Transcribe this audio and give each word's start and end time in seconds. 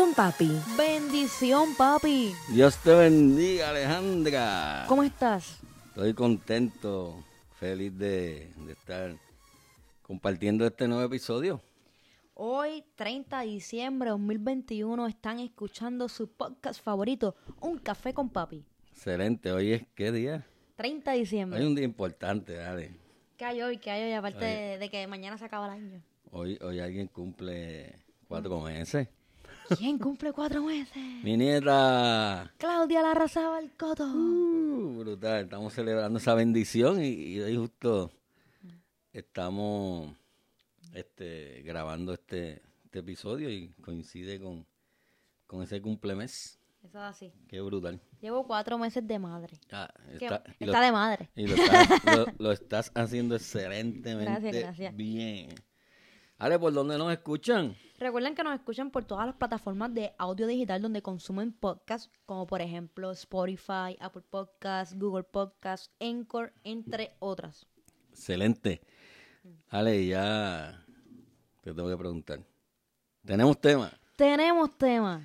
con 0.00 0.14
Papi. 0.14 0.50
Bendición, 0.78 1.74
papi. 1.76 2.32
Dios 2.54 2.78
te 2.78 2.94
bendiga, 2.94 3.68
Alejandra. 3.68 4.86
¿Cómo 4.88 5.02
estás? 5.02 5.58
Estoy 5.88 6.14
contento, 6.14 7.22
feliz 7.58 7.98
de, 7.98 8.50
de 8.64 8.72
estar 8.72 9.14
compartiendo 10.00 10.64
este 10.64 10.88
nuevo 10.88 11.02
episodio. 11.02 11.60
Hoy, 12.32 12.82
30 12.96 13.40
de 13.40 13.46
diciembre 13.48 14.06
de 14.06 14.12
2021, 14.12 15.06
están 15.06 15.38
escuchando 15.38 16.08
su 16.08 16.28
podcast 16.28 16.82
favorito, 16.82 17.36
Un 17.60 17.78
Café 17.78 18.14
con 18.14 18.30
Papi. 18.30 18.64
Excelente. 18.92 19.52
Hoy 19.52 19.74
es, 19.74 19.82
¿qué 19.94 20.12
día? 20.12 20.46
30 20.76 21.12
de 21.12 21.18
diciembre. 21.18 21.58
Hoy 21.58 21.64
es 21.66 21.68
un 21.68 21.74
día 21.74 21.84
importante, 21.84 22.54
dale. 22.54 22.96
¿Qué 23.36 23.44
hay 23.44 23.60
hoy? 23.60 23.76
¿Qué 23.76 23.90
hay 23.90 24.04
hoy? 24.04 24.12
Aparte 24.14 24.46
de, 24.46 24.78
de 24.78 24.88
que 24.88 25.06
mañana 25.06 25.36
se 25.36 25.44
acaba 25.44 25.66
el 25.66 25.72
año. 25.72 26.02
Hoy, 26.30 26.58
hoy 26.62 26.80
alguien 26.80 27.06
cumple 27.06 27.96
cuatro 28.26 28.62
meses. 28.62 29.06
¿Quién 29.78 29.98
cumple 29.98 30.32
cuatro 30.32 30.62
meses? 30.62 30.96
Mi 31.22 31.36
nieta. 31.36 32.52
Claudia 32.58 33.02
la 33.02 33.12
arrasaba 33.12 33.58
el 33.60 33.70
coto. 33.76 34.04
Uh, 34.04 34.98
brutal. 34.98 35.44
Estamos 35.44 35.72
celebrando 35.72 36.18
esa 36.18 36.34
bendición 36.34 37.02
y, 37.02 37.08
y 37.08 37.40
hoy 37.40 37.56
justo 37.56 38.10
estamos 39.12 40.14
este, 40.94 41.62
grabando 41.62 42.12
este, 42.14 42.62
este 42.84 42.98
episodio 43.00 43.50
y 43.50 43.68
coincide 43.82 44.40
con, 44.40 44.66
con 45.46 45.62
ese 45.62 45.80
cumplemes. 45.80 46.58
Eso 46.82 46.98
es 46.98 47.04
así. 47.04 47.32
Qué 47.48 47.60
brutal. 47.60 48.00
Llevo 48.20 48.46
cuatro 48.46 48.78
meses 48.78 49.06
de 49.06 49.18
madre. 49.18 49.58
Ah, 49.70 49.92
¿Qué- 50.18 50.24
está, 50.24 50.42
está 50.58 50.66
lo- 50.66 50.80
de 50.80 50.92
madre. 50.92 51.30
Y 51.36 51.46
lo 51.46 51.54
estás, 51.54 51.88
lo- 52.16 52.26
lo 52.38 52.52
estás 52.52 52.90
haciendo 52.94 53.34
excelentemente 53.36 54.30
Gracias, 54.30 54.62
gracias. 54.62 54.96
bien. 54.96 55.48
Ale, 56.40 56.58
¿por 56.58 56.72
dónde 56.72 56.96
nos 56.96 57.12
escuchan? 57.12 57.76
Recuerden 57.98 58.34
que 58.34 58.42
nos 58.42 58.54
escuchan 58.54 58.90
por 58.90 59.04
todas 59.04 59.26
las 59.26 59.34
plataformas 59.34 59.92
de 59.92 60.14
audio 60.16 60.46
digital 60.46 60.80
donde 60.80 61.02
consumen 61.02 61.52
podcasts, 61.52 62.10
como 62.24 62.46
por 62.46 62.62
ejemplo 62.62 63.10
Spotify, 63.10 63.94
Apple 64.00 64.22
Podcasts, 64.22 64.98
Google 64.98 65.24
Podcasts, 65.24 65.90
Anchor, 66.00 66.54
entre 66.64 67.14
otras. 67.18 67.66
Excelente. 68.08 68.80
Ale, 69.68 70.06
ya 70.06 70.82
te 71.60 71.74
tengo 71.74 71.90
que 71.90 71.96
preguntar. 71.98 72.40
¿Tenemos 73.22 73.60
tema? 73.60 73.92
Tenemos 74.16 74.78
tema. 74.78 75.20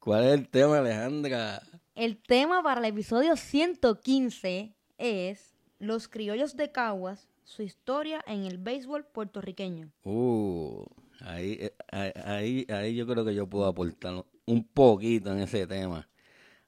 ¿Cuál 0.00 0.24
es 0.24 0.32
el 0.32 0.48
tema, 0.48 0.78
Alejandra? 0.78 1.62
El 1.94 2.20
tema 2.20 2.60
para 2.64 2.80
el 2.80 2.86
episodio 2.86 3.36
115 3.36 4.74
es 4.98 5.54
Los 5.78 6.08
criollos 6.08 6.56
de 6.56 6.72
Caguas, 6.72 7.28
su 7.46 7.62
historia 7.62 8.22
en 8.26 8.44
el 8.44 8.58
béisbol 8.58 9.06
puertorriqueño. 9.06 9.92
Uh, 10.02 10.84
ahí, 11.20 11.52
eh, 11.60 11.74
ahí, 11.92 12.12
ahí, 12.24 12.66
ahí 12.68 12.94
yo 12.96 13.06
creo 13.06 13.24
que 13.24 13.34
yo 13.34 13.46
puedo 13.48 13.66
aportar 13.66 14.24
un 14.44 14.64
poquito 14.64 15.32
en 15.32 15.38
ese 15.38 15.64
tema. 15.66 16.08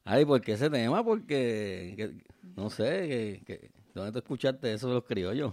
Ay, 0.04 0.24
¿por 0.24 0.40
qué 0.40 0.52
ese 0.52 0.70
tema? 0.70 1.04
Porque, 1.04 1.94
que- 1.96 2.24
no 2.56 2.70
sé, 2.70 2.84
que, 3.08 3.42
que- 3.44 3.70
¿dónde 3.92 4.12
tú 4.12 4.18
escuchaste 4.18 4.72
eso 4.72 4.88
de 4.88 4.94
los 4.94 5.04
criollos? 5.04 5.52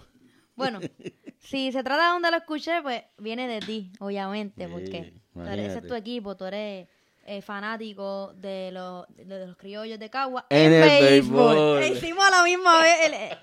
Bueno, 0.54 0.78
si 1.38 1.72
se 1.72 1.82
trata 1.82 2.04
de 2.06 2.12
donde 2.12 2.30
lo 2.30 2.36
escuché, 2.36 2.80
pues 2.80 3.02
viene 3.18 3.48
de 3.48 3.60
ti, 3.60 3.90
obviamente, 3.98 4.64
Sí, 4.66 4.70
porque 4.72 5.12
tú 5.34 5.40
eres, 5.42 5.70
ese 5.70 5.78
es 5.80 5.86
tu 5.88 5.94
equipo, 5.94 6.36
tú 6.36 6.44
eres 6.44 6.88
eh, 7.26 7.42
fanático 7.42 8.32
de 8.34 8.70
los, 8.72 9.06
de 9.08 9.46
los 9.48 9.56
criollos 9.56 9.98
de 9.98 10.08
Cagua 10.08 10.46
En 10.50 10.72
el 10.72 10.80
béisbol. 11.02 11.82
Hicimos 11.92 12.24
a 12.24 12.30
la 12.30 12.44
misma 12.44 12.80
vez 12.80 13.06
el- 13.06 13.14
eh, 13.14 13.38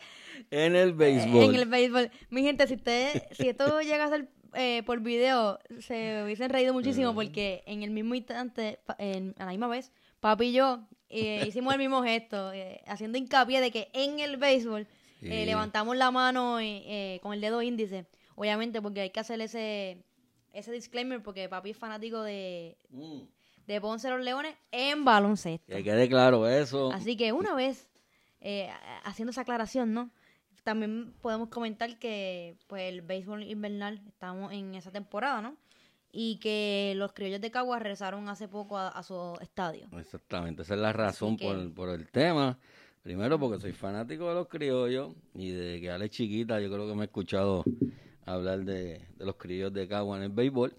En 0.53 0.75
el 0.75 0.94
béisbol. 0.94 1.44
en 1.46 1.56
el 1.56 1.66
béisbol. 1.66 2.12
Mi 2.30 2.44
gente, 2.44 2.68
si 2.68 2.75
usted, 2.75 3.24
si 3.31 3.50
esto 3.50 3.81
llega 3.81 4.06
a 4.06 4.09
ser 4.09 4.30
eh, 4.53 4.84
por 4.86 5.00
video, 5.02 5.59
se 5.80 6.22
hubiesen 6.24 6.50
reído 6.52 6.74
muchísimo 6.74 7.16
porque 7.16 7.64
en 7.66 7.81
el 7.81 7.90
mismo 7.90 8.14
instante, 8.14 8.80
en- 9.00 9.34
a 9.40 9.46
la 9.46 9.52
misma 9.52 9.68
vez, 9.68 9.91
papi 10.19 10.46
y 10.46 10.52
yo 10.53 10.88
eh, 11.09 11.46
hicimos 11.47 11.74
el 11.74 11.80
mismo 11.80 12.03
gesto, 12.03 12.53
eh, 12.53 12.81
haciendo 12.86 13.18
hincapié 13.18 13.62
de 13.62 13.72
que 13.72 13.90
en 13.94 14.19
el 14.19 14.38
béisbol 14.38 14.81
eh, 14.81 14.88
Sí. 15.19 15.46
levantamos 15.46 15.96
la 15.97 16.12
mano 16.12 16.59
eh, 16.59 16.84
eh, 16.85 17.20
con 17.24 17.34
el 17.34 17.41
dedo 17.41 17.62
índice, 17.64 18.06
obviamente 18.35 18.81
porque 18.81 19.02
hay 19.02 19.09
que 19.09 19.20
hacer 19.22 19.40
ese, 19.41 20.03
ese 20.52 20.72
disclaimer 20.72 21.24
porque 21.24 21.50
papi 21.50 21.72
es 21.72 21.78
fanático 21.78 22.22
de, 22.22 22.78
Mm, 22.90 23.22
de 23.66 23.81
Ponce 23.81 24.09
los 24.09 24.22
Leones 24.22 24.53
en 24.72 25.03
baloncesto. 25.06 25.66
que 25.74 25.84
quede 25.84 26.08
claro 26.09 26.47
eso. 26.47 26.91
Así 26.91 27.16
que 27.18 27.31
una 27.31 27.56
vez 27.56 27.90
eh, 28.41 28.70
haciendo 29.03 29.31
esa 29.31 29.41
aclaración, 29.41 29.94
¿no? 29.94 30.12
También 30.63 31.13
podemos 31.22 31.50
comentar 31.50 31.97
que 32.00 32.56
pues 32.68 32.84
el 32.91 33.01
béisbol 33.01 33.44
invernal 33.44 34.01
estamos 34.07 34.51
en 34.53 34.75
esa 34.75 34.91
temporada, 34.91 35.41
¿no? 35.41 35.57
Y 36.12 36.38
que 36.38 36.94
los 36.96 37.12
criollos 37.13 37.41
de 37.41 37.51
Caguas 37.51 37.81
regresaron 37.81 38.29
hace 38.29 38.47
poco 38.47 38.78
a, 38.78 38.88
a 38.90 39.03
su 39.03 39.35
estadio. 39.41 39.88
Exactamente, 39.97 40.62
esa 40.62 40.75
es 40.75 40.79
la 40.79 40.94
razón 40.94 41.35
que- 41.38 41.46
por, 41.46 41.73
por 41.73 41.90
el 41.90 42.07
tema. 42.09 42.57
Primero 43.02 43.38
porque 43.38 43.59
soy 43.59 43.73
fanático 43.73 44.29
de 44.29 44.35
los 44.35 44.47
criollos 44.47 45.13
y 45.34 45.50
de 45.52 45.81
que 45.81 45.91
Ale 45.91 46.09
chiquita 46.09 46.62
yo 46.62 46.72
creo 46.72 46.88
que 46.88 46.96
me 46.96 47.02
he 47.02 47.06
escuchado 47.06 47.66
hablar 48.25 48.63
de, 48.63 49.06
de 49.18 49.25
los 49.25 49.35
criollos 49.35 49.73
de 49.73 49.88
Cagua 49.90 50.16
en 50.18 50.23
el 50.23 50.29
béisbol. 50.29 50.73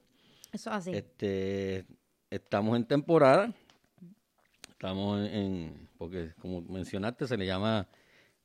Eso 0.50 0.70
es 0.70 0.76
así. 0.76 0.92
Este, 0.94 1.84
estamos 2.30 2.76
en 2.76 2.86
temporada, 2.86 3.52
estamos 4.70 5.28
en, 5.28 5.88
porque 5.98 6.32
como 6.40 6.62
mencionaste 6.62 7.26
se 7.26 7.36
le 7.36 7.44
llama 7.44 7.86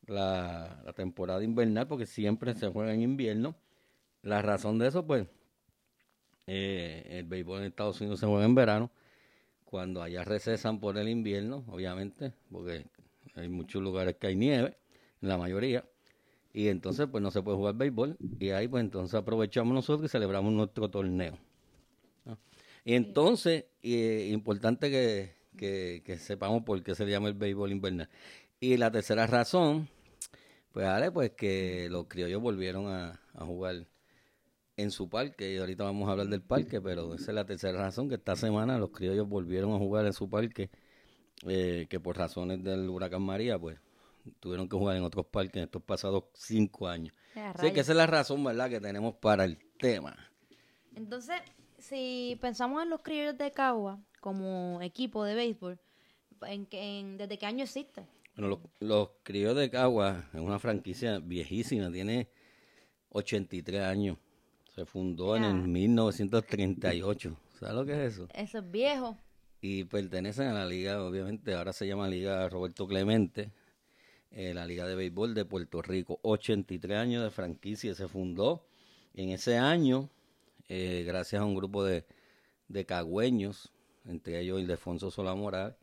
la, 0.10 0.82
la 0.86 0.94
temporada 0.94 1.44
invernal 1.44 1.88
porque 1.88 2.06
siempre 2.06 2.54
se 2.56 2.68
juega 2.68 2.94
en 2.94 3.02
invierno. 3.02 3.56
La 4.22 4.42
razón 4.42 4.80
de 4.80 4.88
eso 4.88 5.06
pues 5.06 5.28
eh, 6.52 7.06
el 7.20 7.26
béisbol 7.26 7.60
en 7.60 7.66
Estados 7.66 8.02
Unidos 8.02 8.20
se 8.20 8.26
juega 8.26 8.44
en 8.44 8.56
verano, 8.56 8.90
cuando 9.66 10.02
allá 10.02 10.24
recesan 10.24 10.80
por 10.80 10.98
el 10.98 11.08
invierno, 11.08 11.64
obviamente, 11.68 12.34
porque 12.52 12.88
hay 13.36 13.48
muchos 13.50 13.84
lugares 13.84 14.16
que 14.16 14.26
hay 14.26 14.36
nieve, 14.36 14.76
la 15.22 15.38
mayoría, 15.38 15.86
y 16.52 16.70
entonces 16.70 17.08
pues 17.12 17.22
no 17.22 17.30
se 17.30 17.44
puede 17.44 17.56
jugar 17.56 17.76
béisbol, 17.76 18.18
y 18.40 18.50
ahí 18.50 18.68
pues 18.68 18.84
entonces 18.84 19.14
aprovechamos 19.14 19.76
nosotros 19.76 20.10
y 20.10 20.12
celebramos 20.12 20.52
nuestro 20.52 20.90
torneo. 20.90 21.38
¿no? 22.26 22.40
Y 22.84 22.96
entonces, 22.96 23.66
eh, 23.84 24.30
importante 24.34 24.90
que, 24.90 25.36
que, 25.56 26.02
que 26.04 26.18
sepamos 26.18 26.64
por 26.64 26.82
qué 26.82 26.96
se 26.96 27.06
llama 27.06 27.28
el 27.28 27.36
béisbol 27.36 27.72
invernal. 27.72 28.10
Y 28.60 28.76
la 28.78 28.90
tercera 28.90 29.28
razón, 29.28 29.88
pues 30.74 30.86
Ale, 30.88 31.12
pues 31.12 31.32
que 31.32 31.88
los 31.90 32.08
criollos 32.08 32.42
volvieron 32.42 32.88
a, 32.88 33.20
a 33.34 33.46
jugar 33.46 33.88
en 34.78 34.92
su 34.92 35.10
parque, 35.10 35.54
y 35.54 35.58
ahorita 35.58 35.84
vamos 35.84 36.08
a 36.08 36.14
hablar 36.14 36.28
del 36.30 36.42
parque, 36.42 36.82
pero 36.82 37.14
esa 37.16 37.32
es 37.32 37.36
la 37.36 37.46
tercera 37.46 37.80
razón, 37.80 38.10
que 38.10 38.16
esta 38.16 38.36
semana 38.36 38.78
los 38.80 38.92
criollos 38.92 39.28
volvieron 39.28 39.74
a 39.74 39.78
jugar 39.78 40.06
en 40.06 40.14
su 40.14 40.30
parque, 40.30 40.70
eh, 41.48 41.88
que 41.90 42.00
por 42.00 42.18
razones 42.18 42.64
del 42.64 42.90
huracán 42.90 43.22
María, 43.24 43.60
pues 43.60 43.80
tuvieron 44.40 44.70
que 44.70 44.78
jugar 44.78 44.98
en 44.98 45.04
otros 45.04 45.26
parques 45.28 45.58
en 45.58 45.64
estos 45.64 45.84
pasados 45.84 46.26
cinco 46.34 46.88
años. 46.88 47.14
Eh, 47.36 47.42
Así 47.56 47.72
que 47.74 47.82
esa 47.82 47.92
es 47.94 47.98
la 47.98 48.08
razón, 48.08 48.44
¿verdad?, 48.44 48.70
que 48.70 48.80
tenemos 48.82 49.16
para 49.16 49.46
el 49.46 49.58
tema. 49.80 50.16
Entonces, 50.96 51.42
si 51.78 52.38
pensamos 52.42 52.84
en 52.84 52.90
los 52.90 53.02
criollos 53.02 53.38
de 53.38 53.52
Cagua 53.52 54.00
como 54.22 54.82
equipo 54.82 55.24
de 55.24 55.36
béisbol, 55.36 55.80
¿en, 56.44 56.68
en- 56.72 57.18
¿desde 57.18 57.38
qué 57.38 57.46
año 57.46 57.64
existe? 57.64 58.06
Bueno, 58.40 58.56
los, 58.80 58.88
los 58.88 59.10
criollos 59.24 59.58
de 59.58 59.70
Cagua 59.70 60.30
es 60.34 60.40
una 60.40 60.60
franquicia 60.60 61.20
viejísima, 61.20 61.92
tiene 61.92 62.30
83 63.10 63.82
años. 63.82 64.18
Se 64.74 64.86
fundó 64.86 65.36
en 65.36 65.44
el 65.44 65.56
1938. 65.56 67.38
¿Sabes 67.60 67.76
lo 67.76 67.86
que 67.86 67.92
es 67.92 68.14
eso? 68.14 68.30
Eso 68.34 68.60
es 68.60 68.72
viejo. 68.72 69.18
y 69.60 69.84
pertenecen 69.84 70.48
a 70.48 70.54
la 70.54 70.66
liga, 70.66 71.04
obviamente, 71.04 71.54
ahora 71.54 71.74
se 71.74 71.86
llama 71.86 72.08
Liga 72.08 72.48
Roberto 72.48 72.88
Clemente, 72.88 73.52
eh, 74.32 74.54
la 74.54 74.66
Liga 74.66 74.88
de 74.88 74.96
Béisbol 74.96 75.34
de 75.34 75.44
Puerto 75.44 75.82
Rico. 75.82 76.22
83 76.22 76.98
años 76.98 77.26
de 77.26 77.32
franquicia, 77.32 77.94
se 77.94 78.08
fundó 78.08 78.66
en 79.16 79.32
ese 79.32 79.58
año, 79.58 80.10
eh, 80.70 81.04
gracias 81.06 81.42
a 81.42 81.46
un 81.46 81.56
grupo 81.56 81.84
de, 81.84 82.06
de 82.70 82.86
cagüeños, 82.86 83.74
entre 84.06 84.40
ellos 84.40 84.62
Ildefonso 84.62 85.12
Solamoral, 85.12 85.76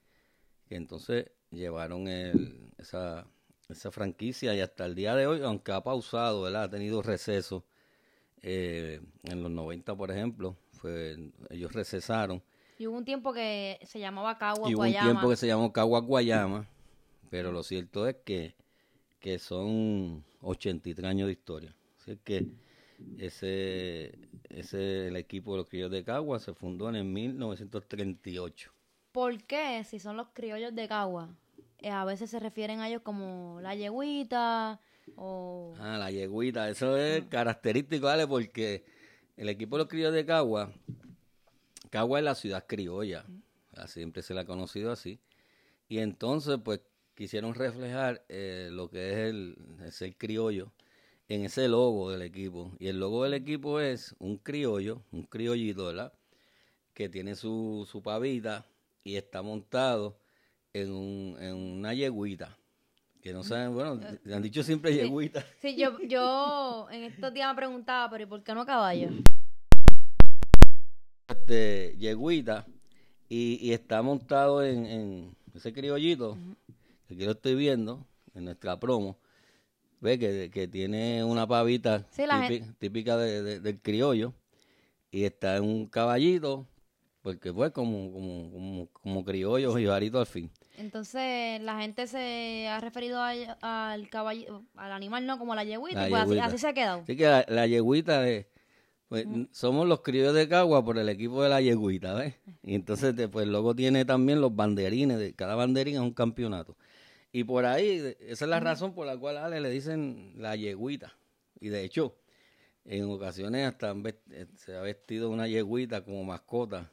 que 0.66 0.76
entonces 0.76 1.26
llevaron 1.56 2.08
el- 2.08 2.70
esa, 2.78 3.26
esa 3.68 3.90
franquicia 3.90 4.54
y 4.54 4.60
hasta 4.60 4.86
el 4.86 4.94
día 4.94 5.14
de 5.16 5.26
hoy, 5.26 5.42
aunque 5.42 5.72
ha 5.72 5.82
pausado, 5.82 6.42
¿verdad? 6.42 6.64
ha 6.64 6.70
tenido 6.70 7.02
receso, 7.02 7.64
eh, 8.42 9.00
en 9.24 9.42
los 9.42 9.50
90, 9.50 9.96
por 9.96 10.10
ejemplo, 10.10 10.56
fue, 10.72 11.16
ellos 11.50 11.72
recesaron 11.72 12.42
Y 12.78 12.86
hubo 12.86 12.96
un 12.96 13.04
tiempo 13.04 13.32
que 13.32 13.78
se 13.84 13.98
llamaba 13.98 14.38
Cagua 14.38 14.68
Y 14.68 14.74
hubo 14.74 14.82
un 14.82 14.88
Guayama. 14.88 15.10
tiempo 15.12 15.30
que 15.30 15.36
se 15.36 15.46
llamó 15.46 15.72
Cagua 15.72 16.00
Guayama, 16.00 16.66
pero 17.30 17.52
lo 17.52 17.62
cierto 17.62 18.06
es 18.06 18.16
que, 18.24 18.54
que 19.20 19.38
son 19.38 20.24
83 20.42 21.06
años 21.10 21.26
de 21.26 21.32
historia. 21.32 21.74
Así 22.00 22.18
que 22.24 22.46
ese, 23.18 24.18
ese 24.50 25.08
el 25.08 25.16
equipo 25.16 25.52
de 25.52 25.58
los 25.58 25.68
criollos 25.68 25.90
de 25.92 26.04
Cagua 26.04 26.38
se 26.40 26.54
fundó 26.54 26.88
en 26.88 26.96
el 26.96 27.04
1938. 27.04 28.72
¿Por 29.12 29.42
qué? 29.44 29.82
Si 29.84 29.98
son 29.98 30.16
los 30.16 30.28
criollos 30.32 30.74
de 30.74 30.88
Cagua, 30.88 31.30
eh, 31.30 31.45
a 31.90 32.04
veces 32.04 32.30
se 32.30 32.40
refieren 32.40 32.80
a 32.80 32.88
ellos 32.88 33.02
como 33.02 33.60
la 33.60 33.74
yeguita 33.74 34.80
o... 35.16 35.74
Ah, 35.78 35.98
la 35.98 36.10
yeguita, 36.10 36.68
eso 36.68 36.96
es 36.96 37.24
característico, 37.26 38.06
¿vale? 38.06 38.26
Porque 38.26 38.84
el 39.36 39.48
equipo 39.48 39.76
de 39.76 39.84
los 39.84 39.88
criollos 39.88 40.14
de 40.14 40.24
Cagua, 40.26 40.72
Cagua 41.90 42.18
es 42.18 42.24
la 42.24 42.34
ciudad 42.34 42.64
criolla, 42.66 43.24
siempre 43.86 44.22
se 44.22 44.34
la 44.34 44.42
ha 44.42 44.46
conocido 44.46 44.90
así. 44.90 45.20
Y 45.88 45.98
entonces, 45.98 46.58
pues, 46.64 46.80
quisieron 47.14 47.54
reflejar 47.54 48.24
eh, 48.28 48.68
lo 48.72 48.90
que 48.90 49.12
es 49.12 49.16
el, 49.18 49.56
el 49.82 49.92
ser 49.92 50.16
criollo 50.16 50.72
en 51.28 51.44
ese 51.44 51.68
logo 51.68 52.10
del 52.10 52.22
equipo. 52.22 52.72
Y 52.78 52.88
el 52.88 52.98
logo 52.98 53.24
del 53.24 53.34
equipo 53.34 53.80
es 53.80 54.14
un 54.18 54.38
criollo, 54.38 55.02
un 55.12 55.24
criollito, 55.24 55.86
¿verdad? 55.86 56.12
Que 56.94 57.08
tiene 57.08 57.34
su, 57.34 57.86
su 57.90 58.02
pavita 58.02 58.66
y 59.04 59.16
está 59.16 59.42
montado 59.42 60.18
en, 60.82 60.92
un, 60.92 61.36
en 61.40 61.54
una 61.54 61.94
yeguita. 61.94 62.56
Que 63.22 63.32
no 63.32 63.42
saben, 63.42 63.74
bueno, 63.74 64.00
le 64.24 64.34
han 64.34 64.42
dicho 64.42 64.62
siempre 64.62 64.94
yeguita. 64.94 65.44
Sí, 65.60 65.76
yo, 65.76 65.98
yo 66.02 66.88
en 66.90 67.04
estos 67.04 67.32
días 67.34 67.48
me 67.52 67.56
preguntaba, 67.56 68.08
pero 68.10 68.24
¿y 68.24 68.26
por 68.26 68.42
qué 68.42 68.54
no 68.54 68.64
caballo? 68.66 69.08
este, 71.28 71.96
yeguita 71.98 72.66
y, 73.28 73.58
y 73.60 73.72
está 73.72 74.02
montado 74.02 74.62
en, 74.64 74.86
en 74.86 75.36
ese 75.54 75.72
criollito 75.72 76.36
que 77.08 77.14
aquí 77.14 77.24
lo 77.24 77.32
estoy 77.32 77.54
viendo 77.56 78.06
en 78.34 78.44
nuestra 78.44 78.78
promo 78.78 79.18
ve 80.00 80.18
que, 80.18 80.50
que 80.52 80.68
tiene 80.68 81.24
una 81.24 81.46
pavita 81.46 82.06
Sí, 82.10 82.22
típica 82.78 83.16
de- 83.16 83.42
de- 83.42 83.60
del 83.60 83.80
criollo 83.80 84.34
y 85.10 85.24
está 85.24 85.56
en 85.56 85.64
un 85.64 85.86
caballito 85.86 86.66
porque 87.22 87.52
pues 87.52 87.72
como 87.72 88.12
como 88.12 88.50
como, 88.52 88.86
como 88.92 89.24
criollo 89.24 89.74
jibarito 89.76 90.20
al 90.20 90.26
fin 90.26 90.50
Entonces 90.78 91.60
la 91.62 91.80
gente 91.80 92.06
se 92.06 92.68
ha 92.68 92.80
referido 92.80 93.20
a- 93.20 93.92
al 93.92 94.08
caballo, 94.08 94.64
al 94.76 94.92
animal, 94.92 95.26
¿no? 95.26 95.38
Como 95.38 95.54
la 95.54 95.64
yeguita, 95.64 96.00
La 96.00 96.06
y 96.08 96.10
pues 96.10 96.22
así, 96.22 96.30
yeguita. 96.30 96.46
así 96.46 96.58
se 96.58 96.68
ha 96.68 96.72
quedado. 96.74 97.00
así 97.00 97.16
que 97.16 97.24
la, 97.24 97.44
la 97.48 97.66
yeguita 97.66 98.20
de 98.20 98.48
pues, 99.08 99.26
somos 99.52 99.86
los 99.86 100.00
criollos 100.00 100.34
de 100.34 100.48
Cagua 100.48 100.84
por 100.84 100.98
el 100.98 101.08
equipo 101.08 101.42
de 101.42 101.48
la 101.48 101.60
yeguita, 101.60 102.14
¿ves? 102.14 102.34
Y 102.64 102.74
entonces 102.74 103.14
después 103.14 103.46
luego 103.46 103.74
tiene 103.74 104.04
también 104.04 104.40
los 104.40 104.54
banderines, 104.54 105.18
de 105.18 105.32
cada 105.34 105.54
banderín 105.54 105.94
es 105.94 106.00
un 106.00 106.12
campeonato. 106.12 106.76
Y 107.32 107.44
por 107.44 107.66
ahí, 107.66 108.14
esa 108.20 108.44
es 108.44 108.48
la 108.50 108.60
razón 108.60 108.94
por 108.94 109.06
la 109.06 109.16
cual 109.16 109.36
a 109.36 109.44
Ale 109.46 109.60
le 109.60 109.70
dicen 109.70 110.32
la 110.36 110.56
yeguita. 110.56 111.12
Y 111.60 111.68
de 111.68 111.84
hecho, 111.84 112.16
en 112.84 113.04
ocasiones 113.10 113.66
hasta 113.68 113.94
eh, 114.30 114.46
se 114.56 114.74
ha 114.76 114.80
vestido 114.80 115.30
una 115.30 115.46
yeguita 115.46 116.02
como 116.02 116.24
mascota, 116.24 116.90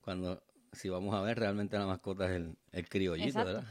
cuando 0.00 0.42
si 0.72 0.88
vamos 0.88 1.14
a 1.14 1.20
ver 1.22 1.38
realmente 1.38 1.78
la 1.78 1.86
mascota 1.86 2.26
es 2.26 2.32
el, 2.32 2.56
el 2.72 2.88
criollito, 2.88 3.28
Exacto. 3.28 3.46
¿verdad? 3.52 3.64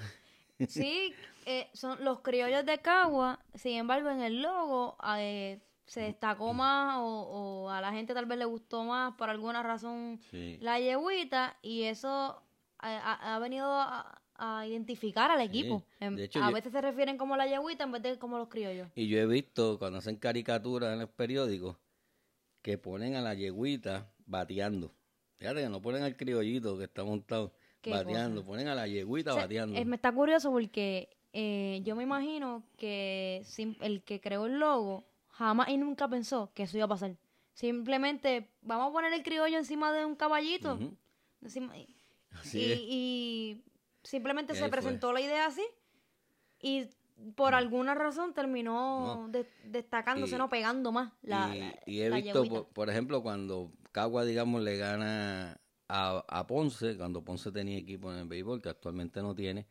Sí, 0.68 1.14
eh, 1.46 1.68
son 1.74 2.04
los 2.04 2.22
criollos 2.22 2.66
de 2.66 2.80
Cagua, 2.80 3.40
sin 3.54 3.78
embargo 3.78 4.10
en 4.10 4.22
el 4.22 4.42
logo 4.42 4.98
eh, 5.18 5.60
se 5.86 6.02
destacó 6.02 6.54
más 6.54 6.98
o, 6.98 7.04
o 7.06 7.70
a 7.70 7.80
la 7.80 7.92
gente 7.92 8.14
tal 8.14 8.26
vez 8.26 8.38
le 8.40 8.46
gustó 8.46 8.84
más 8.84 9.14
por 9.16 9.30
alguna 9.30 9.62
razón 9.64 10.20
Sí. 10.32 10.58
la 10.62 10.80
yeguita 10.80 11.56
y 11.62 11.84
eso 11.84 12.42
ha, 12.80 12.98
ha- 12.98 13.36
ha 13.36 13.40
venido 13.40 13.68
a, 13.72 14.20
a 14.36 14.66
identificar 14.68 15.30
al 15.32 15.42
equipo. 15.42 15.84
Em, 16.00 16.16
de 16.16 16.26
hecho, 16.26 16.44
a 16.44 16.50
yo- 16.50 16.56
veces 16.56 16.72
se 16.72 16.82
refieren 16.82 17.18
como 17.18 17.38
la 17.38 17.46
yeguita 17.48 17.84
en 17.86 17.92
vez 17.92 18.02
de 18.02 18.18
como 18.20 18.38
los 18.40 18.50
criollos. 18.50 18.90
Y 18.96 19.08
yo 19.08 19.20
he 19.20 19.26
visto 19.28 19.78
cuando 19.80 20.00
hacen 20.00 20.16
caricaturas 20.18 20.92
en 20.94 21.00
los 21.00 21.10
periódicos 21.10 21.78
que 22.64 22.78
ponen 22.80 23.16
a 23.16 23.22
la 23.22 23.34
yeguita 23.36 24.10
bateando. 24.26 24.92
Fíjate 25.38 25.62
que 25.62 25.70
no 25.70 25.82
ponen 25.82 26.04
al 26.04 26.16
criollito 26.16 26.78
que 26.78 26.86
está 26.86 27.04
montado 27.04 27.54
bateando, 27.86 28.42
cosa. 28.42 28.48
ponen 28.48 28.68
a 28.68 28.76
la 28.76 28.88
yeguita 28.88 29.32
O 29.32 29.36
sea, 29.36 29.44
bateando. 29.44 29.78
eh, 29.78 29.86
me 29.86 29.96
está 29.96 30.12
curioso 30.12 30.52
porque 30.52 31.10
eh, 31.34 31.82
yo 31.84 31.96
me 31.96 32.04
imagino 32.04 32.64
que 32.78 33.44
el 33.82 34.04
que 34.04 34.20
creó 34.20 34.46
el 34.48 34.60
logo 34.60 35.06
jamás 35.30 35.70
y 35.70 35.78
nunca 35.78 36.08
pensó 36.08 36.52
que 36.54 36.64
eso 36.64 36.78
iba 36.78 36.86
a 36.86 36.90
pasar. 36.90 37.16
Simplemente 37.54 38.50
vamos 38.62 38.90
a 38.90 38.92
poner 38.94 39.14
el 39.14 39.24
criollo 39.24 39.58
encima 39.58 39.92
de 39.92 40.06
un 40.06 40.16
caballito. 40.16 40.80
Encima- 41.42 41.74
y, 42.54 43.64
simplemente 44.04 44.54
se 44.54 44.60
fue. 44.62 44.70
presentó 44.70 45.12
la 45.14 45.22
idea 45.22 45.48
así 45.48 45.64
y 46.62 46.88
por 47.36 47.54
alguna 47.56 47.96
razón 47.96 48.34
terminó 48.34 49.28
de- 49.30 49.48
destacándose, 49.66 50.36
Y- 50.36 50.38
no 50.38 50.50
pegando 50.50 50.92
más 50.92 51.12
la, 51.24 51.56
y, 51.56 51.60
la- 51.60 51.76
y 51.86 52.02
he 52.02 52.10
la 52.10 52.16
visto, 52.18 52.44
yeguita. 52.44 52.62
por, 52.64 52.74
por 52.74 52.90
ejemplo, 52.90 53.22
cuando 53.24 53.72
Cagua, 53.92 54.24
digamos, 54.26 54.62
le 54.62 54.78
gana 54.78 55.60
a, 55.90 56.24
a 56.28 56.48
Ponce, 56.48 56.96
cuando 56.98 57.24
Ponce 57.24 57.52
tenía 57.52 57.78
equipo 57.78 58.12
en 58.12 58.20
el 58.20 58.28
béisbol, 58.28 58.62
que 58.62 58.70
actualmente 58.70 59.22
no 59.22 59.34
tiene, 59.34 59.66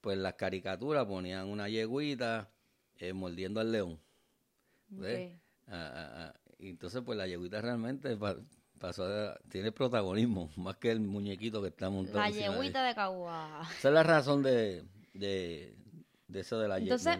pues 0.00 0.18
las 0.18 0.34
caricaturas 0.34 1.06
ponían 1.06 1.46
una 1.48 1.68
yeguita 1.68 2.50
eh, 2.98 3.12
mordiendo 3.12 3.60
al 3.60 3.70
león. 3.72 3.98
Ah, 5.68 5.68
ah, 5.68 6.10
ah. 6.16 6.34
Y 6.58 6.70
entonces, 6.70 7.02
pues 7.04 7.16
la 7.16 7.26
yeguita 7.26 7.60
realmente 7.62 8.16
pa- 8.16 8.36
pasó 8.78 9.04
a- 9.04 9.38
tiene 9.48 9.72
protagonismo, 9.72 10.50
más 10.56 10.76
que 10.76 10.90
el 10.90 11.00
muñequito 11.00 11.62
que 11.62 11.68
está 11.68 11.88
montado. 11.90 12.18
La 12.18 12.28
encima 12.28 12.48
de- 12.48 12.54
yeguita 12.56 12.82
de 12.84 12.94
Cagua. 12.94 13.62
Esa 13.78 13.88
es 13.88 13.94
la 13.94 14.02
razón 14.02 14.42
de, 14.42 14.84
de, 15.14 15.74
de 16.30 16.40
eso 16.40 16.58
de 16.58 16.68
la 16.68 16.78
Entonces. 16.78 17.18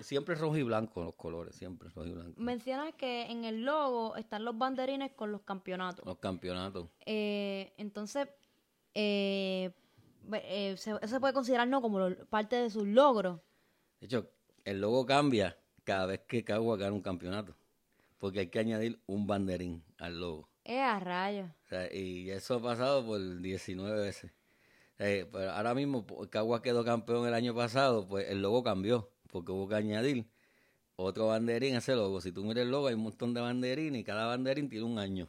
Y 0.00 0.04
siempre 0.04 0.34
rojo 0.34 0.56
y 0.56 0.62
blanco 0.62 1.02
los 1.02 1.14
colores, 1.14 1.54
siempre 1.56 1.88
rojo 1.90 2.06
y 2.06 2.12
blanco. 2.12 2.40
Mencionas 2.40 2.94
que 2.94 3.22
en 3.30 3.44
el 3.44 3.64
logo 3.64 4.16
están 4.16 4.44
los 4.44 4.56
banderines 4.56 5.12
con 5.12 5.30
los 5.32 5.42
campeonatos. 5.42 6.04
Los 6.06 6.18
campeonatos. 6.18 6.88
Eh, 7.04 7.72
entonces, 7.76 8.28
eh, 8.94 9.72
eh, 10.32 10.74
se- 10.76 10.90
eso 10.92 11.06
se 11.08 11.20
puede 11.20 11.32
considerar 11.34 11.68
no 11.68 11.82
como 11.82 11.98
lo- 11.98 12.26
parte 12.26 12.56
de 12.56 12.70
sus 12.70 12.86
logros. 12.86 13.40
De 14.00 14.06
hecho, 14.06 14.30
el 14.64 14.80
logo 14.80 15.04
cambia 15.06 15.56
cada 15.84 16.06
vez 16.06 16.20
que 16.26 16.44
Cagua 16.44 16.76
gana 16.76 16.92
un 16.92 17.02
campeonato. 17.02 17.54
Porque 18.18 18.40
hay 18.40 18.46
que 18.48 18.58
añadir 18.58 19.02
un 19.06 19.26
banderín 19.26 19.84
al 19.98 20.18
logo. 20.18 20.48
Eh, 20.64 20.80
a 20.80 20.98
rayos. 20.98 21.50
O 21.66 21.68
sea, 21.68 21.92
y 21.94 22.30
eso 22.30 22.54
ha 22.54 22.62
pasado 22.62 23.04
por 23.04 23.20
19 23.40 24.00
veces. 24.00 24.32
Eh, 25.06 25.28
pero 25.30 25.50
ahora 25.52 25.74
mismo, 25.74 26.06
po- 26.06 26.26
Cagua 26.30 26.62
quedó 26.62 26.82
campeón 26.84 27.26
el 27.28 27.34
año 27.34 27.54
pasado, 27.54 28.06
pues 28.08 28.28
el 28.30 28.40
logo 28.40 28.62
cambió. 28.62 29.10
Porque 29.30 29.52
hubo 29.52 29.68
que 29.68 29.74
añadir 29.74 30.26
otro 30.96 31.26
banderín 31.26 31.74
a 31.74 31.78
ese 31.78 31.94
logo. 31.94 32.20
Si 32.20 32.32
tú 32.32 32.42
miras 32.44 32.62
el 32.62 32.70
logo, 32.70 32.86
hay 32.86 32.94
un 32.94 33.02
montón 33.02 33.34
de 33.34 33.40
banderines 33.40 34.00
y 34.00 34.04
cada 34.04 34.26
banderín 34.26 34.68
tiene 34.68 34.84
un 34.86 34.98
año. 34.98 35.28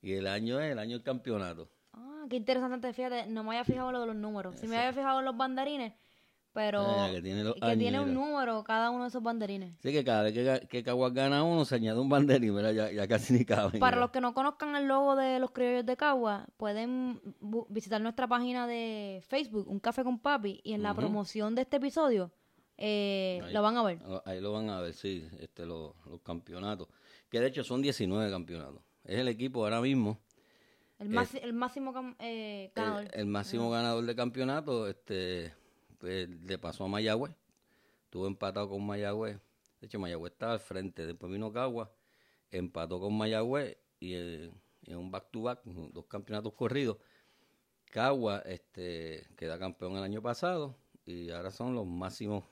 Y 0.00 0.14
el 0.14 0.26
año 0.26 0.58
es 0.60 0.72
el 0.72 0.78
año 0.78 0.96
del 0.96 1.02
campeonato. 1.04 1.68
Ah, 1.92 2.24
qué 2.28 2.36
interesante, 2.36 2.92
fíjate, 2.92 3.26
no 3.26 3.44
me 3.44 3.50
había 3.50 3.64
fijado 3.64 3.88
en 3.90 3.92
lo 3.92 4.00
de 4.00 4.06
los 4.06 4.16
números. 4.16 4.56
Sí 4.58 4.66
me 4.66 4.76
había 4.78 4.92
fijado 4.92 5.18
en 5.20 5.26
los 5.26 5.36
banderines, 5.36 5.92
pero 6.52 6.80
Ah, 6.86 7.08
que 7.10 7.22
tiene 7.22 7.42
que 7.42 8.00
un 8.00 8.14
número 8.14 8.62
cada 8.64 8.90
uno 8.90 9.04
de 9.04 9.08
esos 9.08 9.22
banderines. 9.22 9.74
Así 9.78 9.90
que 9.92 10.04
cada 10.04 10.22
vez 10.22 10.32
que, 10.34 10.66
que 10.68 10.82
Caguas 10.82 11.12
gana 11.14 11.42
uno, 11.44 11.64
se 11.64 11.76
añade 11.76 11.98
un 11.98 12.08
banderín, 12.08 12.54
¿verdad? 12.54 12.72
Ya, 12.72 12.92
ya 12.92 13.08
casi 13.08 13.32
ni 13.34 13.44
caben. 13.44 13.80
Para 13.80 13.96
ya. 13.96 14.00
los 14.00 14.10
que 14.10 14.20
no 14.20 14.34
conozcan 14.34 14.76
el 14.76 14.86
logo 14.86 15.16
de 15.16 15.38
los 15.38 15.50
criollos 15.52 15.86
de 15.86 15.96
Cagua, 15.96 16.46
pueden 16.56 17.20
visitar 17.68 18.00
nuestra 18.00 18.28
página 18.28 18.66
de 18.66 19.22
Facebook, 19.26 19.66
Un 19.68 19.80
Café 19.80 20.04
con 20.04 20.18
Papi, 20.18 20.60
y 20.62 20.74
en 20.74 20.82
la 20.82 20.94
promoción 20.94 21.54
de 21.54 21.62
este 21.62 21.78
episodio 21.78 22.30
eh, 22.76 23.40
Ahí. 23.44 23.52
lo 23.52 23.62
van 23.62 23.76
a 23.76 23.82
ver. 23.84 23.98
Ah, 24.04 24.22
Ahí 24.26 24.40
lo 24.40 24.52
van 24.52 24.68
a 24.70 24.80
ver, 24.80 24.92
sí, 24.94 25.26
este, 25.40 25.64
los, 25.66 25.94
los 26.06 26.20
campeonatos. 26.22 26.88
Que 27.28 27.40
de 27.40 27.46
hecho 27.48 27.64
son 27.64 27.80
19 27.80 28.30
campeonatos. 28.30 28.82
Es 29.04 29.18
el 29.18 29.28
equipo 29.28 29.64
ahora 29.64 29.80
mismo, 29.80 30.18
El, 30.98 31.08
máxi- 31.10 31.40
el 31.42 31.52
máximo 31.52 31.92
eh, 32.18 32.70
ganador. 32.74 33.04
el, 33.12 33.20
el 33.20 33.26
máximo 33.26 33.70
ganador 33.70 34.04
de 34.04 34.14
campeonato, 34.14 34.86
este, 34.88 35.52
pues, 36.02 36.28
le 36.28 36.58
pasó 36.58 36.84
a 36.84 36.88
Mayagüez. 36.88 37.32
Estuvo 38.06 38.26
empatado 38.26 38.68
con 38.68 38.84
Mayagüez. 38.84 39.38
De 39.80 39.86
hecho, 39.86 40.00
Mayagüez 40.00 40.32
estaba 40.32 40.54
al 40.54 40.58
frente. 40.58 41.06
Después 41.06 41.30
vino 41.30 41.52
Cagua, 41.52 41.92
empató 42.50 42.98
con 42.98 43.16
Mayagüez 43.16 43.78
y 44.00 44.14
eh, 44.14 44.50
en 44.86 44.96
un 44.96 45.12
back-to-back, 45.12 45.60
dos 45.64 46.06
campeonatos 46.06 46.54
corridos. 46.54 46.98
Cagua 47.92 48.40
este, 48.40 49.28
queda 49.36 49.60
campeón 49.60 49.96
el 49.96 50.02
año 50.02 50.20
pasado 50.20 50.76
y 51.06 51.30
ahora 51.30 51.52
son 51.52 51.76
los 51.76 51.86
máximos 51.86 52.42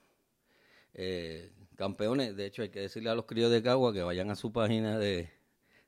eh, 0.94 1.50
campeones. 1.74 2.36
De 2.36 2.46
hecho, 2.46 2.62
hay 2.62 2.68
que 2.68 2.78
decirle 2.78 3.10
a 3.10 3.16
los 3.16 3.24
críos 3.24 3.50
de 3.50 3.64
Cagua 3.64 3.92
que 3.92 4.02
vayan 4.02 4.30
a 4.30 4.36
su 4.36 4.52
página 4.52 4.96
de 4.96 5.28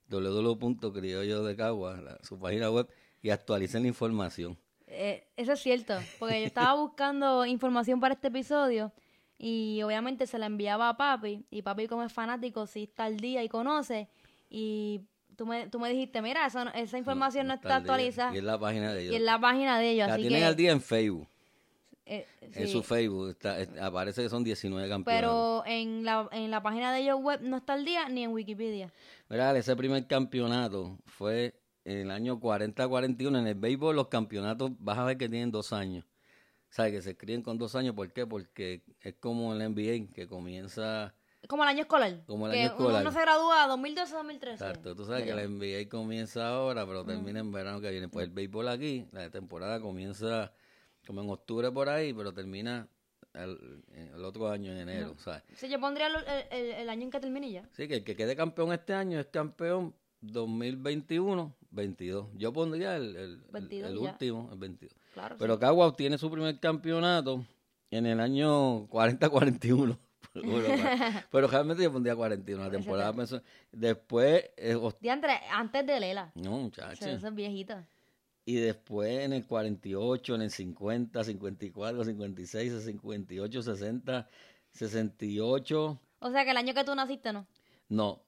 www.criollo 0.09 1.45
su 2.23 2.41
página 2.41 2.71
web, 2.73 2.89
y 3.23 3.31
actualicen 3.31 3.83
la 3.83 3.89
información. 3.89 4.59
Eh, 4.95 5.27
eso 5.37 5.53
es 5.53 5.61
cierto, 5.61 5.95
porque 6.19 6.41
yo 6.41 6.47
estaba 6.47 6.75
buscando 6.75 7.47
información 7.47 7.99
para 8.01 8.15
este 8.15 8.29
episodio 8.29 8.93
y 9.39 9.81
obviamente 9.83 10.27
se 10.27 10.39
la 10.39 10.47
enviaba 10.47 10.89
a 10.91 10.97
papi 10.97 11.45
y 11.51 11.63
papi 11.63 11.89
como 11.89 12.03
es 12.05 12.13
fanático 12.13 12.67
sí 12.67 12.85
está 12.85 13.05
al 13.05 13.17
día 13.17 13.43
y 13.43 13.49
conoce 13.49 14.09
y 14.51 15.01
tú 15.35 15.47
me, 15.47 15.67
tú 15.69 15.81
me 15.81 15.89
dijiste, 15.91 16.21
mira, 16.21 16.47
esa, 16.47 16.65
no- 16.67 16.73
esa 16.75 16.99
información 16.99 17.47
no, 17.47 17.55
está 17.55 17.77
actualizada. 17.77 18.35
Y 18.35 18.39
en 18.39 18.47
la 18.47 18.59
página 18.59 18.93
de 18.93 19.01
ellos. 19.03 19.13
Y 19.15 19.17
en 19.17 19.25
la 19.25 19.41
página 19.41 19.79
de 19.79 19.91
ellos, 19.91 20.07
la 20.09 20.15
así 20.15 20.23
tienen 20.23 20.41
que... 20.41 20.45
al 20.47 20.57
día 20.57 20.73
en 20.73 20.81
Facebook. 20.83 21.27
eh, 22.05 22.27
En 22.43 22.69
su 22.69 22.83
Facebook. 22.83 23.31
está- 23.31 23.59
es- 23.59 23.71
aparece 23.81 24.23
que 24.23 24.29
son 24.29 24.45
19 24.45 24.89
campeones. 24.91 25.21
Pero 25.23 25.63
en 25.67 26.05
la, 26.05 26.29
en 26.33 26.51
la 26.51 26.63
página 26.63 26.93
de 26.93 27.01
ellos 27.01 27.19
web 27.21 27.41
no 27.43 27.57
está 27.57 27.73
al 27.73 27.85
día 27.87 28.09
ni 28.11 28.25
en 28.25 28.31
Wikipedia. 28.33 28.93
Mira, 29.31 29.57
ese 29.57 29.75
primer 29.75 30.07
campeonato 30.07 30.99
fue 31.07 31.55
el 31.85 32.11
año 32.11 32.39
40-41. 32.41 33.39
En 33.39 33.47
el 33.47 33.55
béisbol 33.55 33.97
los 33.97 34.09
campeonatos 34.09 34.71
vas 34.79 34.99
a 34.99 35.05
ver 35.05 35.17
que 35.19 35.29
tienen 35.29 35.51
dos 35.51 35.73
años. 35.73 36.05
¿Sabes? 36.71 36.93
Que 36.93 37.03
se 37.03 37.11
escriben 37.11 37.43
con 37.43 37.59
dos 37.59 37.75
años. 37.75 37.95
¿Por 37.95 38.11
qué? 38.13 38.27
Porque 38.27 38.83
es 39.01 39.15
como 39.21 39.53
el 39.55 39.59
NBA, 39.59 40.13
que 40.15 40.27
comienza... 40.27 41.15
Como 41.49 41.65
el 41.65 41.69
año 41.71 41.81
escolar. 41.83 42.23
Como 42.27 42.47
el 42.47 42.53
que 42.53 42.61
año 42.61 42.69
escolar. 42.71 43.03
Uno, 43.03 43.13
se 43.13 43.21
gradúa 43.21 43.67
2012-2013. 43.69 44.53
Exacto. 44.53 44.95
Tú 44.97 45.05
sabes 45.05 45.25
que 45.25 45.35
la 45.35 45.43
NBA 45.47 45.89
comienza 45.91 46.49
ahora, 46.49 46.87
pero 46.87 47.05
termina 47.05 47.41
en 47.41 47.51
verano 47.53 47.81
que 47.81 47.91
viene. 47.91 48.09
Pues 48.09 48.27
el 48.29 48.33
béisbol 48.33 48.69
aquí, 48.69 49.07
la 49.13 49.29
temporada 49.29 49.81
comienza 49.81 50.53
como 51.07 51.21
en 51.21 51.29
octubre 51.31 51.71
por 51.73 51.89
ahí, 51.89 52.15
pero 52.15 52.33
termina 52.33 52.89
el, 53.35 53.83
el 54.15 54.25
otro 54.25 54.49
año 54.51 54.71
en 54.73 54.79
enero, 54.79 55.15
¿sabes? 55.19 55.43
Sí, 55.57 55.69
yo 55.69 55.81
pondría 55.81 56.07
el, 56.07 56.15
el- 56.53 56.73
el 56.75 56.89
año 56.89 57.03
en 57.03 57.11
que 57.11 57.19
termine 57.21 57.51
ya. 57.51 57.69
Sí, 57.73 57.89
que 57.89 57.97
el 57.97 58.05
que 58.05 58.15
quede 58.15 58.37
campeón 58.37 58.73
este 58.73 58.95
año 58.95 59.19
es 59.19 59.27
campeón 59.27 59.95
2021-22. 61.73 62.29
Yo 62.37 62.53
pondría 62.53 62.97
el, 62.97 63.17
el- 63.17 63.17
el- 63.17 63.41
22 63.53 63.91
el 63.91 63.99
último, 63.99 64.49
el 64.53 64.59
22. 64.59 64.95
Claro. 65.15 65.37
Pero 65.39 65.59
Cagua 65.59 65.87
obtiene 65.87 66.19
su 66.19 66.31
primer 66.31 66.59
campeonato 66.61 67.45
en 67.91 68.07
el 68.07 68.21
año 68.21 68.87
40-41. 68.89 69.99
Bueno, 70.35 70.67
pero 71.31 71.47
realmente 71.47 71.83
yo 71.83 71.93
pondría 71.93 72.17
41 72.17 72.65
la 72.65 72.71
temporada. 72.71 73.13
pensó- 73.13 73.43
Después, 73.71 74.43
eh, 74.57 74.79
Diantre, 74.99 75.33
antes 75.53 75.87
de 75.87 76.01
Lela. 76.01 76.33
no, 76.37 76.53
muchachos. 76.53 77.07
eso 77.07 77.29
es 77.29 77.35
viejito. 77.35 77.75
Y 78.47 78.55
después 78.55 79.21
en 79.21 79.35
el 79.35 79.47
48, 79.47 80.35
en 80.37 80.41
el 80.43 80.51
50, 80.51 81.23
54, 81.23 82.05
56, 82.05 82.83
58, 82.83 83.63
60, 83.63 84.29
68. 84.71 86.01
O 86.21 86.31
sea, 86.31 86.45
que 86.45 86.51
el 86.51 86.57
año 86.57 86.73
que 86.73 86.85
tú 86.85 86.95
naciste, 86.95 87.33
¿no? 87.33 87.47
No. 87.91 88.23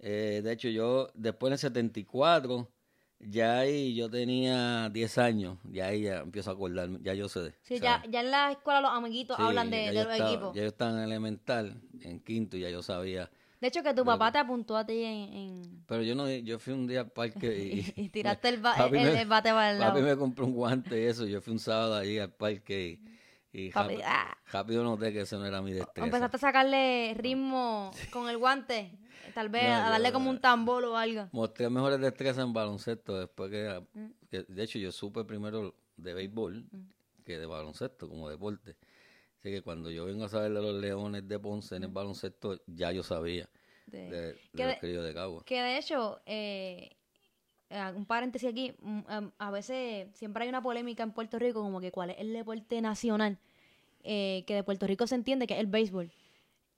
Eh, 0.00 0.42
de 0.44 0.52
hecho, 0.52 0.68
yo 0.68 1.08
después 1.14 1.48
en 1.48 1.52
el 1.54 1.58
74, 1.58 2.68
ya 3.20 3.58
ahí 3.60 3.94
yo 3.94 4.08
tenía 4.10 4.88
10 4.90 5.18
años. 5.18 5.58
Ya 5.70 5.86
ahí 5.86 6.02
ya 6.02 6.18
empiezo 6.18 6.50
a 6.50 6.54
acordarme. 6.54 6.98
Ya 7.02 7.14
yo 7.14 7.28
sé. 7.28 7.54
Sí, 7.62 7.78
ya, 7.80 8.02
ya 8.08 8.20
en 8.20 8.30
la 8.30 8.52
escuela 8.52 8.80
los 8.80 8.90
amiguitos 8.90 9.36
Sí, 9.36 9.42
hablan 9.42 9.70
de, 9.70 9.76
de 9.76 9.92
los 10.04 10.12
estaba- 10.12 10.30
equipos. 10.30 10.54
Ya 10.54 10.62
yo 10.62 10.68
estaba 10.68 10.90
en 10.92 10.98
elemental, 11.04 11.80
en 12.02 12.20
quinto, 12.20 12.56
y 12.56 12.60
ya 12.60 12.70
yo 12.70 12.82
sabía. 12.82 13.30
De 13.60 13.68
hecho, 13.68 13.82
que 13.82 13.94
tu 13.94 14.04
papá 14.04 14.30
te 14.30 14.38
apuntó 14.38 14.76
a 14.76 14.84
ti 14.86 15.02
en... 15.02 15.32
en- 15.32 15.84
Pero 15.86 16.02
yo 16.02 16.14
no, 16.14 16.30
yo 16.30 16.58
fui 16.58 16.74
un 16.74 16.86
día 16.86 17.00
al 17.00 17.10
parque 17.10 17.56
y, 17.96 18.02
y 18.02 18.08
tiraste 18.10 18.50
el, 18.50 18.58
ba- 18.60 18.74
el, 18.84 18.90
me- 18.92 19.20
el 19.22 19.26
bate 19.28 19.48
para 19.50 19.72
el 19.72 19.78
lado. 19.78 19.92
Papi 19.94 20.04
me 20.04 20.16
compró 20.16 20.44
un 20.46 20.52
guante 20.52 21.00
y 21.00 21.04
eso. 21.06 21.26
Yo 21.26 21.40
fui 21.40 21.52
un 21.54 21.58
sábado 21.58 21.94
allí 21.96 22.18
al 22.18 22.30
parque 22.32 23.00
y, 23.02 23.15
y 23.58 23.70
Papi, 23.70 23.94
rápido, 23.94 24.08
ah. 24.10 24.36
rápido 24.52 24.84
noté 24.84 25.12
que 25.12 25.20
eso 25.22 25.38
no 25.38 25.46
era 25.46 25.62
mi 25.62 25.72
destreza. 25.72 26.04
Empezaste 26.06 26.36
a 26.36 26.40
sacarle 26.40 27.14
ritmo 27.16 27.90
con 28.12 28.28
el 28.28 28.36
guante. 28.38 28.90
Tal 29.34 29.48
vez 29.48 29.64
No, 29.64 29.74
a 29.74 29.90
darle 29.90 30.08
yo- 30.08 30.12
como 30.14 30.30
un 30.30 30.40
tambor 30.40 30.84
o 30.84 30.96
algo. 30.96 31.28
Mostré 31.32 31.68
mejores 31.70 32.00
destrezas 32.00 32.44
en 32.44 32.52
baloncesto 32.52 33.18
después 33.18 33.50
que, 33.50 33.82
Mm. 33.94 34.06
que- 34.30 34.42
de 34.48 34.62
hecho 34.62 34.78
yo 34.78 34.92
supe 34.92 35.24
primero 35.24 35.74
de 35.96 36.14
béisbol 36.14 36.64
que 37.24 37.38
de 37.38 37.46
baloncesto 37.46 38.08
como 38.08 38.28
deporte. 38.28 38.76
Así 39.40 39.50
que 39.50 39.62
cuando 39.62 39.90
yo 39.90 40.04
vengo 40.06 40.24
a 40.24 40.28
saber 40.28 40.52
de 40.52 40.60
los 40.62 40.74
Leones 40.74 41.26
de 41.26 41.38
Ponce 41.38 41.76
en 41.76 41.84
el 41.84 41.90
baloncesto, 41.90 42.60
ya 42.66 42.92
yo 42.92 43.02
sabía 43.02 43.48
De- 43.86 44.10
de, 44.10 44.20
de 44.32 44.38
Que 44.56 44.66
los 44.66 44.76
críos 44.76 45.04
de 45.04 45.14
Cagua. 45.14 45.42
Que 45.44 45.60
de 45.62 45.78
hecho, 45.78 46.20
eh, 46.26 46.90
eh, 47.70 47.92
un 47.94 48.06
paréntesis 48.06 48.48
aquí, 48.48 48.74
mm, 48.80 49.00
em, 49.10 49.30
a 49.38 49.50
veces 49.50 50.08
siempre 50.16 50.44
hay 50.44 50.48
una 50.48 50.62
polémica 50.62 51.02
en 51.02 51.12
Puerto 51.12 51.38
Rico 51.38 51.62
como 51.62 51.80
que 51.80 51.90
cuál 51.92 52.10
es 52.10 52.16
el 52.20 52.32
deporte 52.32 52.80
nacional, 52.80 53.38
eh, 54.02 54.44
que 54.46 54.54
de 54.54 54.62
Puerto 54.64 54.86
Rico 54.86 55.06
se 55.06 55.14
entiende 55.14 55.46
que 55.46 55.54
es 55.54 55.60
el 55.60 55.66
béisbol. 55.66 56.10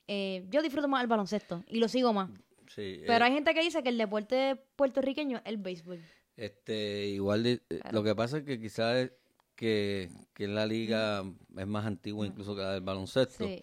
Eh, 0.07 0.47
yo 0.51 0.63
disfruto 0.63 0.89
más 0.89 1.03
el 1.03 1.09
baloncesto 1.09 1.65
y 1.69 1.79
lo 1.79 1.89
sigo 1.89 2.13
más. 2.13 2.31
Sí, 2.69 3.03
Pero 3.07 3.25
eh, 3.25 3.29
hay 3.29 3.33
gente 3.35 3.55
que 3.55 3.63
dice 3.63 3.83
que 3.83 3.89
el 3.91 3.99
deporte 3.99 4.57
puertorriqueño 4.77 5.39
es 5.39 5.43
el 5.47 5.57
béisbol. 5.59 5.99
este, 6.37 7.07
igual 7.09 7.43
de- 7.43 7.63
eh, 7.69 7.81
lo 7.91 8.03
que 8.05 8.15
pasa 8.15 8.39
es 8.39 8.45
que 8.45 8.61
quizás 8.61 8.97
es 8.97 9.13
que, 9.57 10.09
que 10.35 10.47
la 10.47 10.67
liga 10.67 11.25
es 11.57 11.67
más 11.67 11.85
antigua 11.85 12.25
incluso 12.27 12.55
que 12.55 12.63
la 12.63 12.73
del 12.75 12.83
baloncesto. 12.83 13.45
Sí. 13.45 13.63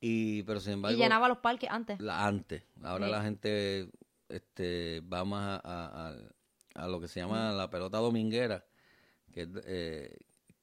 Y, 0.00 0.42
pero 0.42 0.58
sin 0.60 0.74
embargo, 0.74 0.96
Y 0.98 1.00
llenaba 1.00 1.28
los 1.28 1.38
parques 1.38 1.70
antes. 1.70 2.00
la 2.00 2.26
antes. 2.26 2.62
Ahora 2.82 3.06
Sí. 3.06 3.12
la 3.12 3.22
gente 3.22 3.88
este, 4.28 5.00
va 5.02 5.24
más 5.24 5.60
a, 5.64 6.12
a- 6.74 6.88
lo 6.88 7.00
que 7.00 7.08
se 7.08 7.20
llama 7.20 7.52
la 7.52 7.70
pelota 7.70 7.98
dominguera 7.98 8.64
que, 9.32 9.48
eh, 9.64 10.16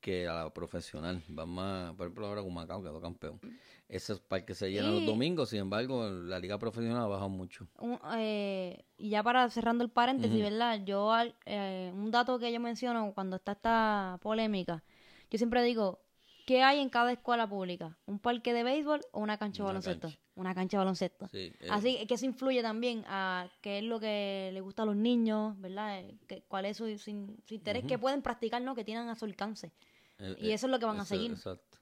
que 0.04 0.28
a 0.28 0.34
la 0.44 0.50
profesional. 0.54 1.24
Va 1.38 1.46
más, 1.46 1.94
por 1.96 2.06
ejemplo, 2.08 2.28
ahora 2.28 2.42
Humacao 2.42 2.84
quedó 2.84 3.00
campeón. 3.00 3.40
Esos 3.88 4.20
parques 4.20 4.58
se 4.58 4.70
llenan 4.70 4.92
los 4.94 5.04
Y- 5.04 5.06
domingos, 5.06 5.50
sin 5.50 5.60
embargo, 5.60 6.10
la 6.10 6.40
liga 6.40 6.60
profesional 6.60 7.04
ha 7.04 7.08
bajado 7.08 7.30
mucho. 7.30 7.68
Un- 7.80 8.00
eh, 8.18 8.84
y 8.98 9.10
ya 9.10 9.24
para 9.24 9.50
cerrando 9.50 9.84
el 9.84 9.90
paréntesis, 9.90 10.42
¿verdad? 10.42 10.82
Yo, 10.84 11.10
eh, 11.46 11.90
un 11.96 12.12
dato 12.12 12.38
que 12.38 12.52
yo 12.52 12.60
menciono 12.60 13.14
cuando 13.14 13.38
está 13.38 13.54
esta 13.54 14.20
polémica, 14.22 14.84
yo 15.32 15.38
siempre 15.38 15.64
digo, 15.64 16.02
¿qué 16.46 16.64
hay 16.64 16.80
en 16.82 16.90
cada 16.90 17.14
escuela 17.14 17.48
pública? 17.48 17.98
¿Un 18.06 18.20
parque 18.20 18.54
de 18.54 18.64
béisbol 18.64 19.00
o 19.14 19.22
una 19.22 19.38
cancha 19.38 19.64
de 19.64 19.68
baloncesto? 19.68 20.08
cancha. 20.10 20.20
Una 20.36 20.54
cancha 20.56 20.78
de 20.78 20.80
baloncesto. 20.80 21.28
Sí, 21.30 21.54
eh, 21.62 21.68
Así 21.70 22.06
que 22.08 22.16
eso 22.16 22.26
influye 22.26 22.62
también 22.62 23.06
a 23.08 23.48
qué 23.62 23.78
es 23.78 23.84
lo 23.86 24.00
que 24.02 24.50
le 24.52 24.60
gusta 24.62 24.82
a 24.84 24.86
los 24.86 24.96
niños, 24.98 25.58
¿verdad? 25.62 26.00
Eh, 26.02 26.18
que- 26.28 26.42
cuál 26.48 26.66
es 26.66 26.76
su, 26.76 26.86
su- 26.98 27.38
su 27.46 27.54
interés, 27.54 27.86
que 27.86 27.98
pueden 28.00 28.22
practicar, 28.22 28.62
¿no? 28.62 28.76
Que 28.76 28.84
tienen 28.84 29.08
a 29.08 29.16
su 29.16 29.24
alcance. 29.26 29.72
Eh, 30.20 30.36
y 30.40 30.52
eso 30.52 30.68
es 30.68 30.72
lo 30.72 30.80
que 30.80 30.86
van 30.86 31.00
a 31.00 31.06
seguir. 31.06 31.32
Exacto. 31.32 31.78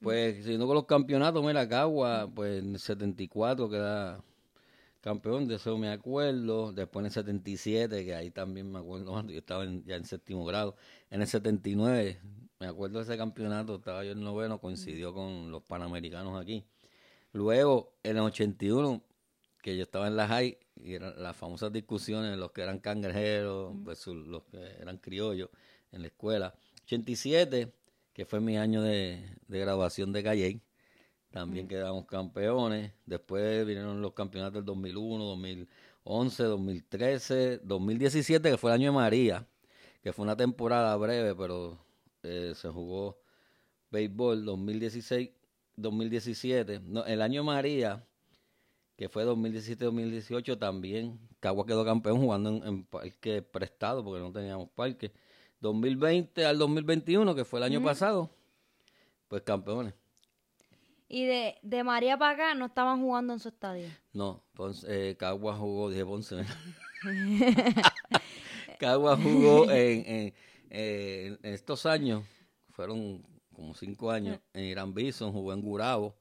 Pues, 0.00 0.36
siguiendo 0.36 0.66
con 0.66 0.76
los 0.76 0.86
campeonatos, 0.86 1.44
mira, 1.44 1.68
Cagua, 1.68 2.30
pues 2.32 2.62
en 2.62 2.74
el 2.74 2.78
74 2.78 3.68
queda 3.68 4.22
campeón, 5.00 5.48
de 5.48 5.56
eso 5.56 5.76
me 5.76 5.90
acuerdo. 5.90 6.72
Después 6.72 7.02
en 7.02 7.06
el 7.06 7.12
77, 7.12 8.04
que 8.04 8.14
ahí 8.14 8.30
también 8.30 8.70
me 8.70 8.78
acuerdo, 8.78 9.10
cuando 9.12 9.32
yo 9.32 9.38
estaba 9.40 9.64
en- 9.64 9.84
ya 9.84 9.96
en 9.96 10.04
séptimo 10.04 10.44
grado. 10.44 10.76
En 11.10 11.20
el 11.20 11.26
79, 11.26 12.20
me 12.60 12.66
acuerdo 12.66 12.98
de 12.98 13.04
ese 13.04 13.16
campeonato, 13.16 13.76
estaba 13.76 14.04
yo 14.04 14.12
en 14.12 14.22
noveno, 14.22 14.60
coincidió 14.60 15.12
con 15.12 15.50
los 15.50 15.62
panamericanos 15.64 16.40
aquí. 16.40 16.64
Luego, 17.32 17.94
en 18.04 18.16
el 18.18 18.22
81, 18.22 19.02
que 19.62 19.76
yo 19.76 19.82
estaba 19.82 20.06
en 20.06 20.16
la 20.16 20.28
high, 20.28 20.56
y 20.76 20.94
eran 20.94 21.20
las 21.20 21.36
famosas 21.36 21.72
discusiones 21.72 22.36
los 22.38 22.52
que 22.52 22.62
eran 22.62 22.78
cangrejeros 22.78 23.72
versus 23.84 24.14
los 24.14 24.44
que 24.44 24.58
eran 24.80 24.98
criollos 24.98 25.50
en 25.90 26.02
la 26.02 26.06
escuela. 26.08 26.54
87, 26.88 27.70
que 28.14 28.24
fue 28.24 28.40
mi 28.40 28.56
año 28.56 28.80
de, 28.80 29.22
de 29.46 29.58
graduación 29.60 30.10
de 30.10 30.22
Calle, 30.22 30.60
también 31.30 31.68
quedamos 31.68 32.06
campeones. 32.06 32.92
Después 33.04 33.66
vinieron 33.66 34.00
los 34.00 34.14
campeonatos 34.14 34.54
del 34.54 34.64
2001, 34.64 35.22
2011, 35.22 36.42
2013, 36.44 37.58
2017, 37.58 38.50
que 38.50 38.56
fue 38.56 38.70
el 38.70 38.76
año 38.76 38.90
de 38.90 38.96
María, 38.96 39.46
que 40.02 40.14
fue 40.14 40.24
una 40.24 40.34
temporada 40.34 40.96
breve, 40.96 41.34
pero 41.34 41.78
eh, 42.22 42.54
se 42.56 42.70
jugó 42.70 43.20
béisbol 43.90 44.46
2016, 44.46 45.30
2017. 45.76 46.80
No, 46.80 47.04
el 47.04 47.20
año 47.20 47.42
de 47.42 47.46
María, 47.46 48.02
que 48.96 49.10
fue 49.10 49.26
2017-2018, 49.26 50.58
también 50.58 51.20
Cagua 51.38 51.66
quedó 51.66 51.84
campeón 51.84 52.18
jugando 52.18 52.48
en, 52.48 52.66
en 52.66 52.84
parque 52.84 53.42
prestado, 53.42 54.02
porque 54.02 54.20
no 54.20 54.32
teníamos 54.32 54.70
parque. 54.70 55.12
2020 55.60 56.44
al 56.44 56.58
2021, 56.58 57.34
que 57.34 57.44
fue 57.44 57.60
el 57.60 57.64
año 57.64 57.82
pasado, 57.82 58.30
pues 59.28 59.42
campeones. 59.42 59.94
Y 61.08 61.24
de, 61.24 61.56
de 61.62 61.84
María 61.84 62.18
para 62.18 62.34
acá 62.34 62.54
no 62.54 62.66
estaban 62.66 63.00
jugando 63.00 63.32
en 63.32 63.40
su 63.40 63.48
estadio. 63.48 63.88
No, 64.12 64.42
Ponce, 64.54 65.10
eh, 65.10 65.16
Cagua 65.16 65.56
jugó, 65.56 65.90
dije 65.90 66.04
Ponce. 66.04 66.44
Cagua 68.78 69.16
jugó 69.16 69.70
en, 69.70 70.04
en, 70.06 70.34
en 70.70 71.38
estos 71.42 71.86
años, 71.86 72.24
fueron 72.70 73.24
como 73.58 73.74
cinco 73.74 74.10
años, 74.10 74.38
en 74.52 74.64
Irán 74.64 74.94
Bison, 74.94 75.32
jugó 75.32 75.52
en 75.52 75.62
Gurabo 75.62 76.14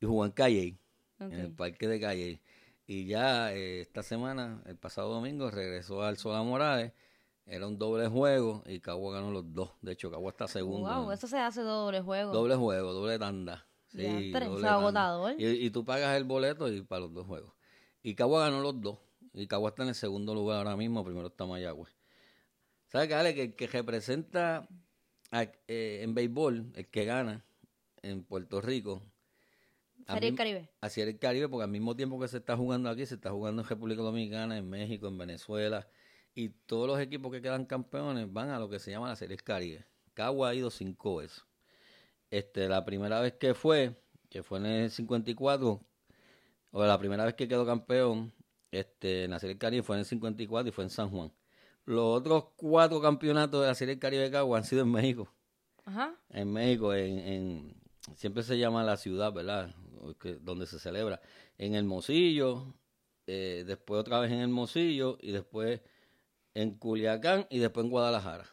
y 0.00 0.06
jugó 0.06 0.26
en 0.26 0.32
Calle, 0.32 0.76
en 1.18 1.32
el 1.32 1.52
parque 1.52 1.88
de 1.88 2.00
Calle. 2.00 2.40
Y 2.86 3.06
ya 3.06 3.54
eh, 3.54 3.80
esta 3.80 4.02
semana, 4.02 4.62
el 4.66 4.76
pasado 4.76 5.08
domingo, 5.14 5.50
regresó 5.50 6.02
al 6.02 6.18
Sola 6.18 6.42
Morales. 6.42 6.92
Era 7.46 7.66
un 7.66 7.78
doble 7.78 8.08
juego 8.08 8.62
y 8.66 8.80
Cagua 8.80 9.14
ganó 9.14 9.30
los 9.30 9.52
dos. 9.52 9.70
De 9.82 9.92
hecho, 9.92 10.10
Cagua 10.10 10.30
está 10.30 10.48
segundo. 10.48 10.88
Wow, 10.88 11.12
eso 11.12 11.26
se 11.26 11.38
hace 11.38 11.60
doble 11.60 12.00
juego. 12.00 12.32
Doble 12.32 12.54
juego, 12.56 12.92
doble 12.92 13.18
tanda. 13.18 13.66
Sí, 13.88 13.98
doble 14.32 14.46
eso 14.46 14.58
es 14.58 14.64
agotador. 14.64 15.34
Y, 15.38 15.46
y 15.46 15.70
tú 15.70 15.84
pagas 15.84 16.16
el 16.16 16.24
boleto 16.24 16.72
y 16.72 16.80
para 16.82 17.00
los 17.02 17.12
dos 17.12 17.26
juegos. 17.26 17.52
Y 18.02 18.14
Cagua 18.14 18.44
ganó 18.46 18.60
los 18.60 18.80
dos. 18.80 18.98
Y 19.34 19.46
Cagua 19.46 19.70
está 19.70 19.82
en 19.82 19.90
el 19.90 19.94
segundo 19.94 20.34
lugar 20.34 20.58
ahora 20.58 20.76
mismo. 20.76 21.04
Primero 21.04 21.26
está 21.28 21.44
Mayagüez. 21.44 21.92
¿Sabes 22.88 23.08
qué, 23.08 23.14
Ale? 23.14 23.34
Que 23.34 23.42
el 23.42 23.54
que 23.56 23.66
representa 23.66 24.66
a- 25.30 25.42
eh, 25.68 26.00
en 26.02 26.14
béisbol, 26.14 26.72
el 26.74 26.88
que 26.88 27.04
gana 27.04 27.44
en 28.02 28.24
Puerto 28.24 28.60
Rico, 28.60 29.02
del 30.06 30.14
mismo- 30.32 30.36
Caribe. 30.36 30.70
Así 30.80 31.00
era 31.00 31.10
el 31.10 31.18
Caribe, 31.18 31.48
porque 31.48 31.64
al 31.64 31.70
mismo 31.70 31.94
tiempo 31.96 32.18
que 32.20 32.28
se 32.28 32.38
está 32.38 32.56
jugando 32.56 32.88
aquí, 32.88 33.04
se 33.06 33.16
está 33.16 33.30
jugando 33.30 33.62
en 33.62 33.68
República 33.68 34.02
Dominicana, 34.02 34.56
en 34.58 34.68
México, 34.68 35.08
en 35.08 35.18
Venezuela. 35.18 35.88
Y 36.34 36.48
todos 36.48 36.88
los 36.88 36.98
equipos 37.00 37.30
que 37.32 37.40
quedan 37.42 37.64
campeones 37.64 38.32
van 38.32 38.50
a 38.50 38.58
lo 38.58 38.68
que 38.68 38.78
se 38.78 38.90
llama 38.90 39.08
la 39.08 39.16
Serie 39.16 39.36
Caribe. 39.36 39.84
Cagua 40.14 40.48
ha 40.50 40.54
ido 40.54 40.70
cinco 40.70 41.16
veces. 41.16 41.44
Este, 42.30 42.68
la 42.68 42.84
primera 42.84 43.20
vez 43.20 43.34
que 43.34 43.54
fue, 43.54 43.94
que 44.28 44.42
fue 44.42 44.58
en 44.58 44.66
el 44.66 44.90
54, 44.90 45.80
o 46.72 46.84
la 46.84 46.98
primera 46.98 47.24
vez 47.24 47.34
que 47.34 47.46
quedó 47.46 47.64
campeón 47.64 48.32
este, 48.72 49.24
en 49.24 49.30
la 49.30 49.38
Serie 49.38 49.56
Caribe 49.58 49.82
fue 49.84 49.96
en 49.96 50.00
el 50.00 50.06
54 50.06 50.68
y 50.68 50.72
fue 50.72 50.84
en 50.84 50.90
San 50.90 51.10
Juan. 51.10 51.32
Los 51.84 52.04
otros 52.18 52.46
cuatro 52.56 53.00
campeonatos 53.00 53.60
de 53.60 53.66
la 53.68 53.74
Serie 53.74 53.98
Caribe 53.98 54.24
de 54.24 54.30
Cagua 54.30 54.58
han 54.58 54.64
sido 54.64 54.82
en 54.82 54.90
México 54.90 55.28
Ajá. 55.84 56.14
en 56.30 56.50
México, 56.52 56.94
en, 56.94 57.18
en- 57.18 57.74
siempre 58.16 58.42
se 58.42 58.58
llama 58.58 58.82
la 58.82 58.96
ciudad, 58.96 59.32
¿verdad? 59.32 59.72
Que- 60.20 60.36
donde 60.36 60.66
se 60.66 60.78
celebra. 60.78 61.20
En 61.58 61.74
Hermosillo, 61.74 62.74
eh, 63.26 63.64
después 63.66 64.00
otra 64.00 64.18
vez 64.18 64.32
en 64.32 64.40
Hermosillo 64.40 65.18
y 65.20 65.30
después 65.32 65.80
en 66.54 66.78
Culiacán 66.78 67.46
y 67.50 67.58
después 67.58 67.84
en 67.84 67.90
Guadalajara. 67.90 68.44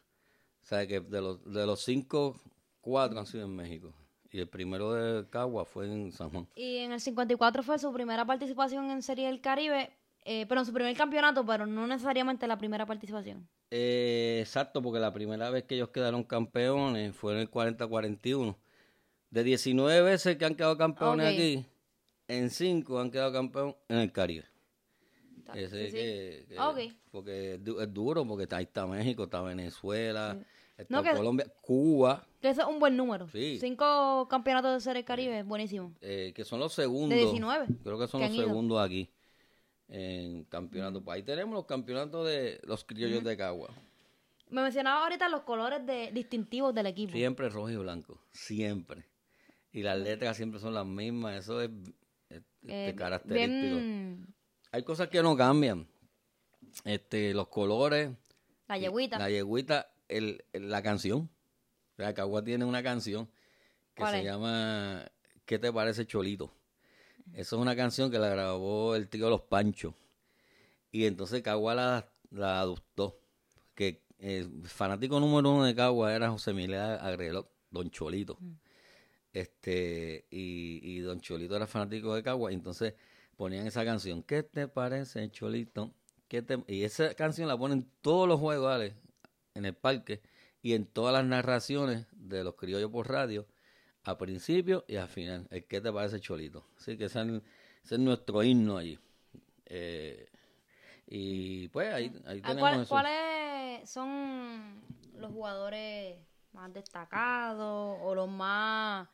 O 0.62 0.66
sea 0.66 0.86
que 0.88 1.00
de 1.00 1.22
los, 1.22 1.44
de 1.44 1.66
los 1.66 1.82
cinco, 1.84 2.40
cuatro 2.82 3.20
han 3.20 3.26
sido 3.26 3.46
en 3.46 3.56
México. 3.56 3.94
Y 4.32 4.40
el 4.40 4.48
primero 4.48 4.94
de 4.94 5.28
Cagua 5.30 5.66
fue 5.66 5.88
en 5.88 6.12
San 6.12 6.30
Juan. 6.30 6.48
Y 6.56 6.78
en 6.78 6.94
el 6.94 7.02
54 7.02 7.64
fue 7.64 7.78
su 7.80 7.92
primera 7.92 8.26
participación 8.26 8.90
en 8.90 9.02
Serie 9.02 9.28
del 9.28 9.42
Caribe, 9.42 9.92
eh, 10.24 10.46
pero 10.48 10.62
en 10.62 10.66
su 10.66 10.74
primer 10.74 10.96
campeonato, 10.96 11.46
pero 11.46 11.66
no 11.66 11.86
necesariamente 11.86 12.48
la 12.48 12.58
primera 12.58 12.86
participación. 12.86 13.48
Eh, 13.72 14.38
exacto, 14.40 14.82
porque 14.82 15.00
la 15.00 15.12
primera 15.12 15.50
vez 15.50 15.64
que 15.64 15.76
ellos 15.76 15.90
quedaron 15.90 16.24
campeones 16.24 17.14
fue 17.16 17.34
en 17.34 17.40
el 17.40 17.52
40-41. 17.52 18.56
De 19.30 19.44
19 19.44 20.02
veces 20.02 20.38
que 20.38 20.46
han 20.46 20.56
quedado 20.56 20.78
campeones 20.78 21.34
aquí, 21.34 21.66
en 22.28 22.50
5 22.50 23.00
han 23.00 23.12
quedado 23.12 23.34
campeones 23.34 23.76
en 23.90 23.98
el 23.98 24.12
Caribe. 24.12 24.51
Está- 25.42 25.60
Ese 25.60 25.86
sí, 25.88 25.92
que- 25.92 26.46
que- 26.50 26.56
Ah. 26.58 26.74
Porque 27.12 27.56
es, 27.56 27.64
du- 27.64 27.80
es 27.80 27.94
duro, 27.94 28.26
porque 28.26 28.44
está, 28.44 28.58
ahí 28.58 28.64
está 28.64 28.86
México, 28.88 29.24
está 29.26 29.42
Venezuela, 29.42 30.38
está 30.78 30.96
No, 30.98 31.04
que- 31.04 31.12
Colombia, 31.16 31.46
Cuba, 31.62 32.26
Que 32.42 32.50
eso 32.50 32.62
es 32.62 32.68
un 32.68 32.80
buen 32.80 32.96
número. 32.98 33.28
Sí. 33.30 33.58
Cinco 33.60 34.28
campeonatos 34.30 34.74
de 34.74 34.80
Serie 34.80 35.04
Caribe, 35.04 35.44
buenísimo. 35.44 35.94
eh, 36.02 36.32
que 36.36 36.44
son 36.46 36.60
los 36.60 36.74
segundos. 36.74 37.18
19 37.18 37.68
Creo 37.84 38.00
que 38.00 38.08
son 38.08 38.22
que 38.22 38.28
los 38.28 38.36
ido. 38.36 38.48
segundos 38.48 38.80
aquí 38.82 39.10
en 39.90 40.44
campeonato. 40.46 41.02
Pues 41.04 41.16
ahí 41.18 41.24
tenemos 41.24 41.54
los 41.54 41.66
campeonatos 41.66 42.26
de 42.28 42.60
los 42.64 42.84
criollos 42.84 43.24
de 43.24 43.36
Cagua. 43.38 43.70
Me 44.50 44.62
mencionaba 44.62 45.04
ahorita 45.04 45.30
los 45.30 45.42
colores 45.44 45.86
de, 45.86 46.12
distintivos 46.12 46.74
del 46.74 46.86
equipo. 46.88 47.14
Siempre 47.14 47.50
rojo 47.50 47.70
y 47.70 47.76
blanco, 47.78 48.20
siempre. 48.32 49.06
Y 49.72 49.82
las 49.84 49.98
letras 50.00 50.36
siempre 50.36 50.60
son 50.60 50.74
las 50.74 50.86
mismas, 50.86 51.40
eso 51.40 51.62
es, 51.62 51.70
es- 52.30 52.40
Eh, 52.68 52.88
este, 52.90 52.96
característico. 52.96 53.76
bien 53.76 54.28
Hay 54.72 54.84
cosas 54.84 55.10
que 55.10 55.22
no 55.22 55.36
cambian. 55.36 55.88
Este, 56.86 57.34
los 57.34 57.48
colores, 57.50 58.12
la 58.68 58.78
yegüita. 58.78 59.18
la 59.20 59.30
yegüita, 59.30 59.92
el, 60.08 60.44
el- 60.54 60.70
la 60.70 60.82
canción. 60.82 61.30
La 61.98 62.14
Cagua 62.14 62.44
tiene 62.44 62.66
una 62.66 62.82
canción 62.82 63.28
que 63.94 64.02
¿Cuál 64.02 64.14
se 64.14 64.20
es? 64.20 64.26
llama 64.26 65.06
¿Qué 65.46 65.60
te 65.60 65.72
parece 65.72 66.08
Cholito? 66.08 66.52
Eso 67.34 67.56
es 67.58 67.62
una 67.62 67.76
canción 67.76 68.10
que 68.10 68.18
la 68.18 68.30
grabó 68.30 68.96
el 68.96 69.08
tío 69.08 69.30
Los 69.30 69.42
Panchos. 69.42 69.94
Y 70.92 71.06
entonces 71.06 71.42
Cagua 71.44 71.76
la, 71.76 72.10
la 72.32 72.60
adoptó. 72.62 73.20
Que 73.76 74.02
el 74.18 74.64
fanático 74.68 75.20
número 75.20 75.52
uno 75.52 75.66
de 75.66 75.76
Cagua 75.76 76.14
era 76.16 76.30
José 76.32 76.54
Miguel 76.54 76.76
Agrelot, 76.76 77.50
Don 77.70 77.90
Cholito. 77.92 78.40
Este, 79.34 80.26
y, 80.32 80.80
y 80.82 81.00
Don 81.00 81.22
Cholito 81.22 81.56
era 81.56 81.68
fanático 81.68 82.16
de 82.16 82.24
Cagua, 82.24 82.52
y 82.52 82.56
entonces 82.56 82.96
ponían 83.42 83.66
esa 83.66 83.84
canción, 83.84 84.22
¿qué 84.22 84.44
te 84.44 84.68
parece, 84.68 85.28
Cholito? 85.32 85.92
¿Qué 86.28 86.44
te-?" 86.44 86.64
Y 86.68 86.84
esa 86.84 87.16
canción 87.16 87.48
la 87.48 87.58
ponen 87.58 87.90
todos 88.02 88.28
los 88.28 88.40
juegos, 88.40 88.68
¿vale? 88.68 88.94
en 89.56 89.66
el 89.66 89.74
parque, 89.74 90.22
y 90.62 90.74
en 90.74 90.86
todas 90.86 91.12
las 91.12 91.26
narraciones 91.26 92.06
de 92.12 92.44
los 92.44 92.54
criollos 92.54 92.92
por 92.92 93.10
radio, 93.10 93.48
a 94.04 94.16
principio 94.20 94.86
y 94.88 94.98
al 94.98 95.08
final, 95.08 95.48
el 95.50 95.66
¿qué 95.66 95.82
te 95.82 95.92
parece, 95.92 96.20
Cholito? 96.20 96.68
Así 96.78 96.98
que 96.98 97.06
ese 97.06 97.20
es, 97.22 97.28
ese 97.84 97.96
es 97.96 98.00
nuestro 98.00 98.44
himno 98.44 98.78
allí. 98.78 99.00
Eh, 99.66 100.28
y 101.08 101.68
pues 101.70 101.92
ahí, 101.92 102.16
ahí 102.28 102.42
Ah, 102.44 102.50
tenemos 102.50 102.88
¿cuál-. 102.88 102.88
¿Cuáles 102.88 103.90
son 103.90 104.82
los 105.16 105.32
jugadores 105.32 106.20
más 106.54 106.72
destacados 106.72 107.98
o 108.02 108.14
los 108.14 108.30
más 108.30 109.08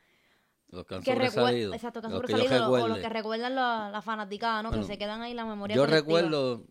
Los 0.69 0.85
que 0.85 0.95
han 0.95 1.01
que 1.03 1.13
sobresalido, 1.13 1.73
exacto, 1.73 2.01
que 2.01 2.07
han 2.07 2.13
sobresalido, 2.13 2.71
o 2.71 2.87
los 2.87 2.97
que 2.99 3.09
recuerdan 3.09 3.55
la, 3.55 3.89
la 3.91 4.01
fanaticada, 4.01 4.61
¿no? 4.63 4.69
Bueno, 4.69 4.83
que 4.85 4.91
se 4.93 4.97
quedan 4.97 5.21
ahí 5.21 5.31
en 5.31 5.37
la 5.37 5.45
memoria 5.45 5.75
Yo 5.75 5.83
colectiva. 5.85 6.19
recuerdo 6.19 6.65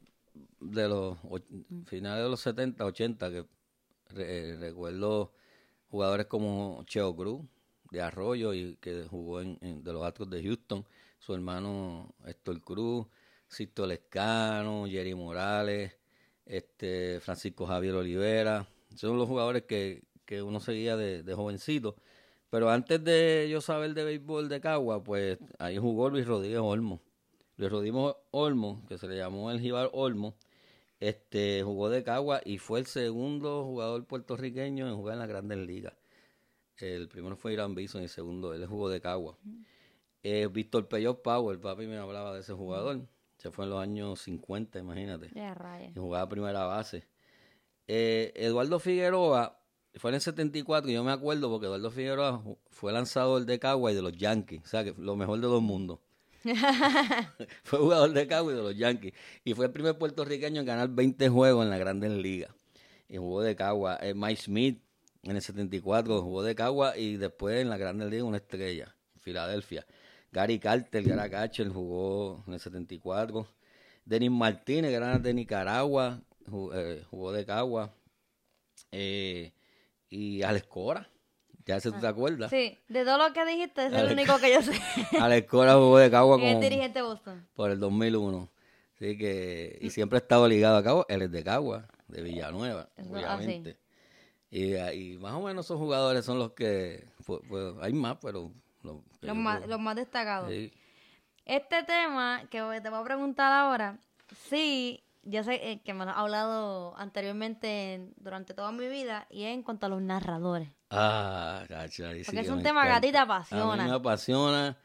de 0.60 0.88
los 0.88 1.18
och- 1.22 1.86
finales 1.86 2.24
de 2.24 2.30
los 2.30 2.40
70, 2.40 2.84
80, 2.84 3.30
que 3.30 3.46
re- 4.10 4.56
recuerdo 4.58 5.32
jugadores 5.88 6.26
como 6.26 6.82
Cheo 6.84 7.16
Cruz 7.16 7.42
de 7.90 8.02
Arroyo 8.02 8.52
y 8.52 8.76
que 8.76 9.04
jugó 9.08 9.40
en, 9.40 9.56
en- 9.62 9.82
de 9.82 9.92
los 9.94 10.04
Astros 10.04 10.28
de 10.28 10.42
Houston, 10.42 10.84
su 11.18 11.32
hermano 11.34 12.14
Héctor 12.26 12.60
Cruz, 12.60 13.06
Sisto 13.48 13.86
Lescano, 13.86 14.86
Jerry 14.86 15.14
Morales, 15.14 15.96
este 16.44 17.18
Francisco 17.20 17.66
Javier 17.66 17.94
Olivera, 17.94 18.66
son 18.94 19.16
los 19.16 19.26
jugadores 19.26 19.62
que, 19.62 20.02
que 20.26 20.42
uno 20.42 20.60
seguía 20.60 20.96
de, 20.96 21.22
de 21.22 21.34
jovencito. 21.34 21.96
Pero 22.56 22.70
antes 22.70 23.04
de 23.04 23.48
yo 23.50 23.60
saber 23.60 23.92
de 23.92 24.02
béisbol 24.02 24.48
de 24.48 24.62
Cagua, 24.62 25.04
pues 25.04 25.38
ahí 25.58 25.76
jugó 25.76 26.08
Luis 26.08 26.26
Rodríguez 26.26 26.60
Olmo. 26.60 27.02
Luis 27.58 27.70
Rodríguez 27.70 28.14
Olmo, 28.30 28.82
que 28.88 28.96
se 28.96 29.06
le 29.06 29.18
llamó 29.18 29.50
el 29.50 29.60
Jibar 29.60 29.90
Olmo, 29.92 30.36
este, 30.98 31.62
jugó 31.62 31.90
de 31.90 32.02
Cagua 32.02 32.40
y 32.46 32.56
fue 32.56 32.78
el 32.78 32.86
segundo 32.86 33.62
jugador 33.62 34.06
puertorriqueño 34.06 34.88
en 34.88 34.96
jugar 34.96 35.12
en 35.12 35.18
las 35.18 35.28
grandes 35.28 35.58
ligas. 35.58 35.92
El 36.78 37.08
primero 37.08 37.36
fue 37.36 37.52
Irán 37.52 37.74
Bison 37.74 38.00
y 38.00 38.04
el 38.04 38.08
segundo, 38.08 38.54
él 38.54 38.64
jugó 38.64 38.88
de 38.88 39.02
Cagua. 39.02 39.36
Eh, 40.22 40.48
Víctor 40.50 40.88
Peyot 40.88 41.20
Power, 41.20 41.60
papi 41.60 41.86
me 41.86 41.98
hablaba 41.98 42.32
de 42.32 42.40
ese 42.40 42.54
jugador. 42.54 43.06
Se 43.36 43.50
fue 43.50 43.66
en 43.66 43.70
los 43.72 43.82
años 43.82 44.22
50, 44.22 44.78
imagínate. 44.78 45.28
Rayos. 45.28 45.94
Y 45.94 45.98
jugaba 45.98 46.26
primera 46.26 46.64
base. 46.64 47.06
Eh, 47.86 48.32
Eduardo 48.34 48.78
Figueroa 48.78 49.60
fue 49.98 50.10
en 50.10 50.16
el 50.16 50.20
74, 50.20 50.90
y 50.90 50.94
yo 50.94 51.04
me 51.04 51.12
acuerdo 51.12 51.50
porque 51.50 51.66
Eduardo 51.66 51.90
Figueroa 51.90 52.42
fue 52.70 52.92
lanzador 52.92 53.46
de 53.46 53.58
Cagua 53.58 53.92
y 53.92 53.94
de 53.94 54.02
los 54.02 54.12
Yankees. 54.12 54.62
O 54.64 54.66
sea, 54.66 54.84
que 54.84 54.94
lo 54.98 55.16
mejor 55.16 55.40
de 55.40 55.46
dos 55.46 55.62
mundos. 55.62 56.00
fue 57.64 57.78
jugador 57.78 58.12
de 58.12 58.26
Cagua 58.26 58.52
y 58.52 58.56
de 58.56 58.62
los 58.62 58.76
Yankees. 58.76 59.14
Y 59.44 59.54
fue 59.54 59.66
el 59.66 59.72
primer 59.72 59.96
puertorriqueño 59.98 60.60
en 60.60 60.66
ganar 60.66 60.88
20 60.88 61.28
juegos 61.28 61.64
en 61.64 61.70
la 61.70 61.78
Grandes 61.78 62.12
Ligas. 62.12 62.50
Y 63.08 63.16
jugó 63.16 63.42
de 63.42 63.56
Cagua. 63.56 63.98
Eh, 64.02 64.14
Mike 64.14 64.42
Smith 64.42 64.82
en 65.22 65.36
el 65.36 65.42
74 65.42 66.22
jugó 66.22 66.42
de 66.42 66.54
Cagua 66.54 66.96
y 66.96 67.16
después 67.16 67.60
en 67.60 67.68
la 67.68 67.78
Grandes 67.78 68.10
Ligas 68.10 68.24
una 68.24 68.36
estrella, 68.36 68.94
Filadelfia. 69.20 69.86
Gary 70.32 70.58
Carter, 70.58 71.02
que 71.02 71.10
era 71.10 71.30
catcher, 71.30 71.68
jugó 71.68 72.44
en 72.46 72.54
el 72.54 72.60
74. 72.60 73.48
Denis 74.04 74.30
Martínez, 74.30 74.90
que 74.90 74.96
era 74.96 75.18
de 75.18 75.32
Nicaragua, 75.32 76.20
eh, 76.74 77.02
jugó 77.10 77.32
de 77.32 77.46
Cagua. 77.46 77.94
Eh, 78.92 79.52
y 80.08 80.42
Alex 80.42 80.66
Cora, 80.66 81.08
ya 81.64 81.80
se 81.80 81.90
te 81.92 82.06
acuerdas. 82.06 82.50
Sí, 82.50 82.78
de 82.88 83.04
todo 83.04 83.18
lo 83.18 83.32
que 83.32 83.44
dijiste, 83.44 83.86
ese 83.86 83.96
es 83.96 84.02
el 84.02 84.12
único 84.12 84.38
que 84.38 84.52
yo 84.52 84.62
sé. 84.62 84.72
Alex 85.20 85.48
Cora 85.48 85.74
jugó 85.74 85.98
de 85.98 86.10
Cagua 86.10 86.36
es 86.42 86.52
con, 86.52 86.60
dirigente 86.60 87.00
de 87.00 87.02
Boston. 87.02 87.46
por 87.54 87.70
el 87.70 87.80
2001. 87.80 88.50
Así 88.94 89.18
que, 89.18 89.78
y 89.80 89.90
siempre 89.90 90.16
ha 90.18 90.20
estado 90.20 90.48
ligado 90.48 90.76
a 90.76 90.82
Cagua. 90.82 91.06
Él 91.08 91.22
es 91.22 91.30
de 91.30 91.44
Cagua, 91.44 91.86
de 92.08 92.22
Villanueva, 92.22 92.88
Eso, 92.96 93.12
obviamente. 93.12 93.78
Y, 94.48 94.76
y 94.76 95.18
más 95.18 95.32
o 95.34 95.42
menos 95.42 95.66
esos 95.66 95.78
jugadores 95.78 96.24
son 96.24 96.38
los 96.38 96.52
que, 96.52 97.04
pues, 97.26 97.40
pues, 97.48 97.74
hay 97.80 97.92
más, 97.92 98.16
pero... 98.22 98.52
Los, 98.82 99.36
más, 99.36 99.66
los 99.66 99.80
más 99.80 99.96
destacados. 99.96 100.48
sí. 100.50 100.72
Este 101.46 101.84
tema 101.84 102.42
que 102.50 102.58
te 102.58 102.90
voy 102.90 103.00
a 103.00 103.04
preguntar 103.04 103.52
ahora, 103.52 104.00
sí, 104.48 105.05
yo 105.26 105.42
sé 105.42 105.54
eh, 105.70 105.80
que 105.84 105.92
me 105.94 106.04
lo 106.04 106.10
has 106.12 106.16
hablado 106.18 106.96
anteriormente 106.96 107.94
en- 107.94 108.14
durante 108.16 108.54
toda 108.54 108.72
mi 108.72 108.88
vida 108.88 109.26
y 109.30 109.44
es 109.44 109.54
en 109.54 109.62
cuanto 109.62 109.86
a 109.86 109.88
los 109.88 110.00
narradores. 110.02 110.70
Ah, 110.90 111.64
sí 111.90 112.02
Porque 112.24 112.40
es 112.40 112.48
un 112.50 112.62
tema 112.62 112.84
que 112.84 112.90
a 112.90 113.00
ti 113.00 113.08
te 113.12 113.18
encanta. 113.18 113.22
apasiona. 113.34 113.72
A 113.74 113.76
mí 113.76 113.90
me 113.90 113.96
apasiona. 113.96 114.78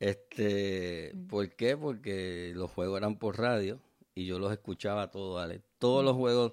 Este, 0.00 1.12
¿por 1.28 1.48
qué? 1.56 1.76
Porque 1.76 2.52
los 2.54 2.70
juegos 2.70 2.98
eran 2.98 3.16
por 3.16 3.38
radio 3.38 3.80
y 4.14 4.26
yo 4.26 4.38
los 4.38 4.52
escuchaba 4.52 5.10
todos, 5.10 5.36
¿vale? 5.36 5.62
Todos 5.78 6.04
los 6.04 6.14
juegos 6.16 6.52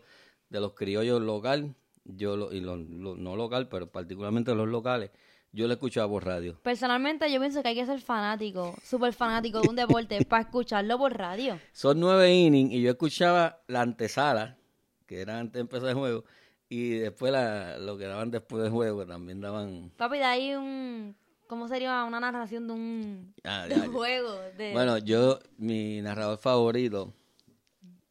de 0.50 0.60
los 0.60 0.74
criollos 0.74 1.22
local, 1.22 1.76
yo 2.04 2.38
lo, 2.38 2.52
y 2.52 2.60
los, 2.62 2.80
los 2.80 3.18
no 3.18 3.36
local, 3.36 3.68
pero 3.70 3.92
particularmente 3.92 4.54
los 4.56 4.68
locales, 4.68 5.12
yo 5.56 5.68
los 5.68 5.76
escuchaba 5.76 6.10
por 6.10 6.26
radio. 6.26 6.60
Personalmente 6.62 7.32
yo 7.32 7.40
pienso 7.40 7.62
que 7.64 7.70
hay 7.70 7.76
que 7.76 7.86
ser 7.86 8.02
fanático, 8.02 8.76
súper 8.84 9.14
fanático 9.14 9.62
de 9.62 9.70
un 9.70 9.76
deporte 9.76 10.24
para 10.30 10.44
escucharlo 10.44 10.98
por 10.98 11.18
radio. 11.18 11.60
Son 11.72 12.00
nueve 12.00 12.34
innings 12.34 12.74
y 12.74 12.82
yo 12.82 12.92
escuchaba 12.92 13.62
la 13.68 13.82
antesala, 13.82 14.58
que 15.06 15.22
era 15.22 15.40
antes 15.40 15.54
de 15.54 15.62
empezar 15.62 15.90
el 15.90 15.96
juego, 15.96 16.26
y 16.68 16.90
después 16.96 17.32
la, 17.32 17.78
lo 17.78 17.98
que 17.98 18.06
daban 18.06 18.32
después 18.32 18.64
del 18.64 18.72
juego, 18.72 19.06
también 19.06 19.40
daban 19.40 19.92
Papi, 19.96 20.18
de 20.18 20.24
ahí 20.24 20.54
un 20.56 21.16
¿Cómo 21.48 21.68
sería 21.68 22.04
una 22.06 22.20
narración 22.20 22.68
de 22.68 22.74
un, 22.74 23.34
Ah, 23.44 23.68
de 23.70 23.76
un 23.76 23.94
juego? 23.94 24.40
De... 24.58 24.74
Bueno, 24.74 24.98
yo, 24.98 25.40
mi 25.58 26.02
narrador 26.02 26.40
favorito, 26.40 27.14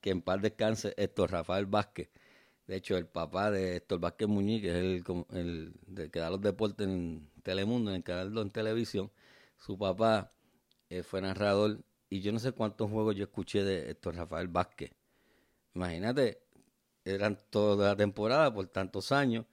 que 0.01 0.11
en 0.11 0.23
paz 0.23 0.41
descanse, 0.41 0.95
Héctor 0.97 1.33
Rafael 1.33 1.67
Vázquez. 1.67 2.11
De 2.67 2.77
hecho, 2.77 2.97
el 2.97 3.07
papá 3.07 3.51
de 3.51 3.77
Héctor 3.77 4.01
Vázquez 4.01 4.29
Muñiz, 4.29 4.63
que 4.63 4.69
es 4.69 4.75
el, 4.77 5.05
el 5.33 5.73
de 5.87 6.11
que 6.11 6.19
da 6.21 6.31
los 6.31 6.41
deportes 6.41 6.87
en 6.87 7.29
Telemundo, 7.45 7.91
en 7.91 7.99
el 7.99 8.03
canal 8.03 8.33
2 8.33 8.47
en 8.47 8.51
televisión, 8.51 9.13
su 9.57 9.79
papá 9.79 10.33
eh, 10.91 11.05
fue 11.05 11.21
narrador 11.21 11.79
y 12.11 12.21
yo 12.21 12.33
no 12.33 12.41
sé 12.41 12.51
cuántos 12.51 12.91
juegos 12.91 13.15
yo 13.15 13.25
escuché 13.25 13.63
de 13.63 13.91
Héctor 13.91 14.17
Rafael 14.17 14.49
Vázquez. 14.49 14.91
Imagínate, 15.75 16.43
eran 17.05 17.39
toda 17.51 17.91
la 17.91 17.97
temporada 17.97 18.53
por 18.53 18.67
tantos 18.69 19.13
años 19.13 19.47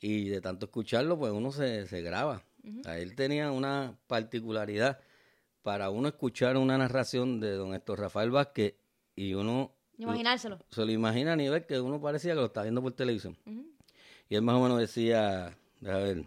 y 0.00 0.28
de 0.28 0.40
tanto 0.40 0.66
escucharlo, 0.66 1.18
pues 1.18 1.32
uno 1.32 1.52
se, 1.52 1.86
se 1.86 2.02
graba. 2.02 2.42
A 2.84 2.98
él 2.98 3.14
tenía 3.14 3.50
una 3.50 3.96
particularidad 4.06 5.00
para 5.62 5.90
uno 5.90 6.08
escuchar 6.08 6.56
una 6.56 6.76
narración 6.76 7.40
de 7.40 7.52
don 7.52 7.74
Héctor 7.74 8.00
Rafael 8.00 8.30
Vázquez 8.30 8.74
y 9.14 9.34
uno 9.34 9.72
Imaginárselo. 9.98 10.58
se 10.70 10.84
lo 10.84 10.90
imagina 10.90 11.34
a 11.34 11.36
nivel 11.36 11.66
que 11.66 11.80
uno 11.80 12.00
parecía 12.00 12.32
que 12.32 12.40
lo 12.40 12.46
estaba 12.46 12.64
viendo 12.64 12.82
por 12.82 12.92
televisión. 12.92 13.36
Y 14.28 14.34
él 14.34 14.42
más 14.42 14.56
o 14.56 14.62
menos 14.62 14.78
decía, 14.78 15.46
a 15.46 15.52
ver, 15.82 16.24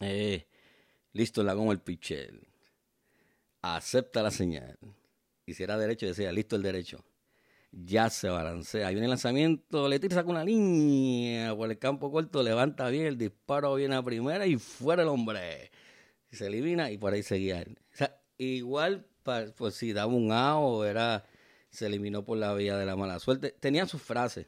eh, 0.00 0.46
listo 1.12 1.42
la 1.42 1.54
como 1.54 1.72
el 1.72 1.80
pitcher, 1.80 2.40
acepta 3.62 4.22
la 4.22 4.30
señal. 4.30 4.78
Y 5.46 5.54
si 5.54 5.62
era 5.62 5.78
derecho, 5.78 6.06
decía, 6.06 6.30
listo 6.32 6.56
el 6.56 6.62
derecho. 6.62 7.04
Ya 7.72 8.10
se 8.10 8.28
balancea. 8.28 8.88
Viene 8.90 9.06
el 9.06 9.10
lanzamiento, 9.10 9.88
le 9.88 9.98
tira, 9.98 10.14
saca 10.16 10.30
una 10.30 10.44
línea 10.44 11.54
por 11.54 11.70
el 11.70 11.78
campo 11.78 12.10
corto, 12.10 12.42
levanta 12.42 12.88
bien, 12.88 13.06
el 13.06 13.18
disparo 13.18 13.74
viene 13.74 13.96
a 13.96 14.02
primera 14.02 14.46
y 14.46 14.56
fuera 14.56 15.02
el 15.02 15.08
hombre. 15.08 15.70
Se 16.30 16.46
elimina 16.46 16.90
y 16.90 16.98
por 16.98 17.12
ahí 17.12 17.22
seguía. 17.22 17.62
O 17.62 17.96
sea, 17.96 18.20
igual, 18.36 19.06
pues 19.56 19.74
si 19.74 19.92
daba 19.92 20.12
un 20.12 20.32
A 20.32 20.58
o 20.58 20.84
era, 20.84 21.24
se 21.70 21.86
eliminó 21.86 22.24
por 22.24 22.38
la 22.38 22.54
vía 22.54 22.76
de 22.76 22.86
la 22.86 22.96
mala 22.96 23.18
suerte. 23.18 23.54
Tenía 23.58 23.86
sus 23.86 24.02
frases. 24.02 24.46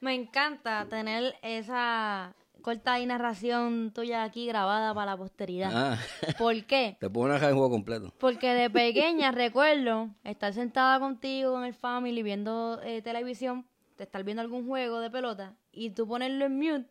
Me 0.00 0.14
encanta 0.14 0.86
tener 0.88 1.34
esa 1.42 2.34
corta 2.66 2.98
y 2.98 3.06
narración 3.06 3.92
tuya 3.94 4.24
aquí 4.24 4.44
grabada 4.44 4.92
para 4.92 5.12
la 5.12 5.16
posteridad. 5.16 5.70
Ah, 5.72 5.98
¿Por 6.36 6.64
qué? 6.64 6.96
te 7.00 7.08
puedo 7.08 7.28
narrar 7.28 7.50
el 7.50 7.54
juego 7.54 7.70
completo. 7.70 8.12
Porque 8.18 8.54
de 8.54 8.68
pequeña 8.68 9.30
recuerdo 9.44 10.10
estar 10.24 10.52
sentada 10.52 10.98
contigo 10.98 11.52
con 11.52 11.64
el 11.64 11.74
family 11.74 12.24
viendo 12.24 12.80
eh, 12.82 13.02
televisión, 13.02 13.64
de 13.96 14.02
estar 14.02 14.24
viendo 14.24 14.42
algún 14.42 14.66
juego 14.66 14.98
de 14.98 15.10
pelota 15.10 15.54
y 15.70 15.90
tú 15.90 16.08
ponerlo 16.08 16.44
en 16.44 16.56
mute 16.56 16.86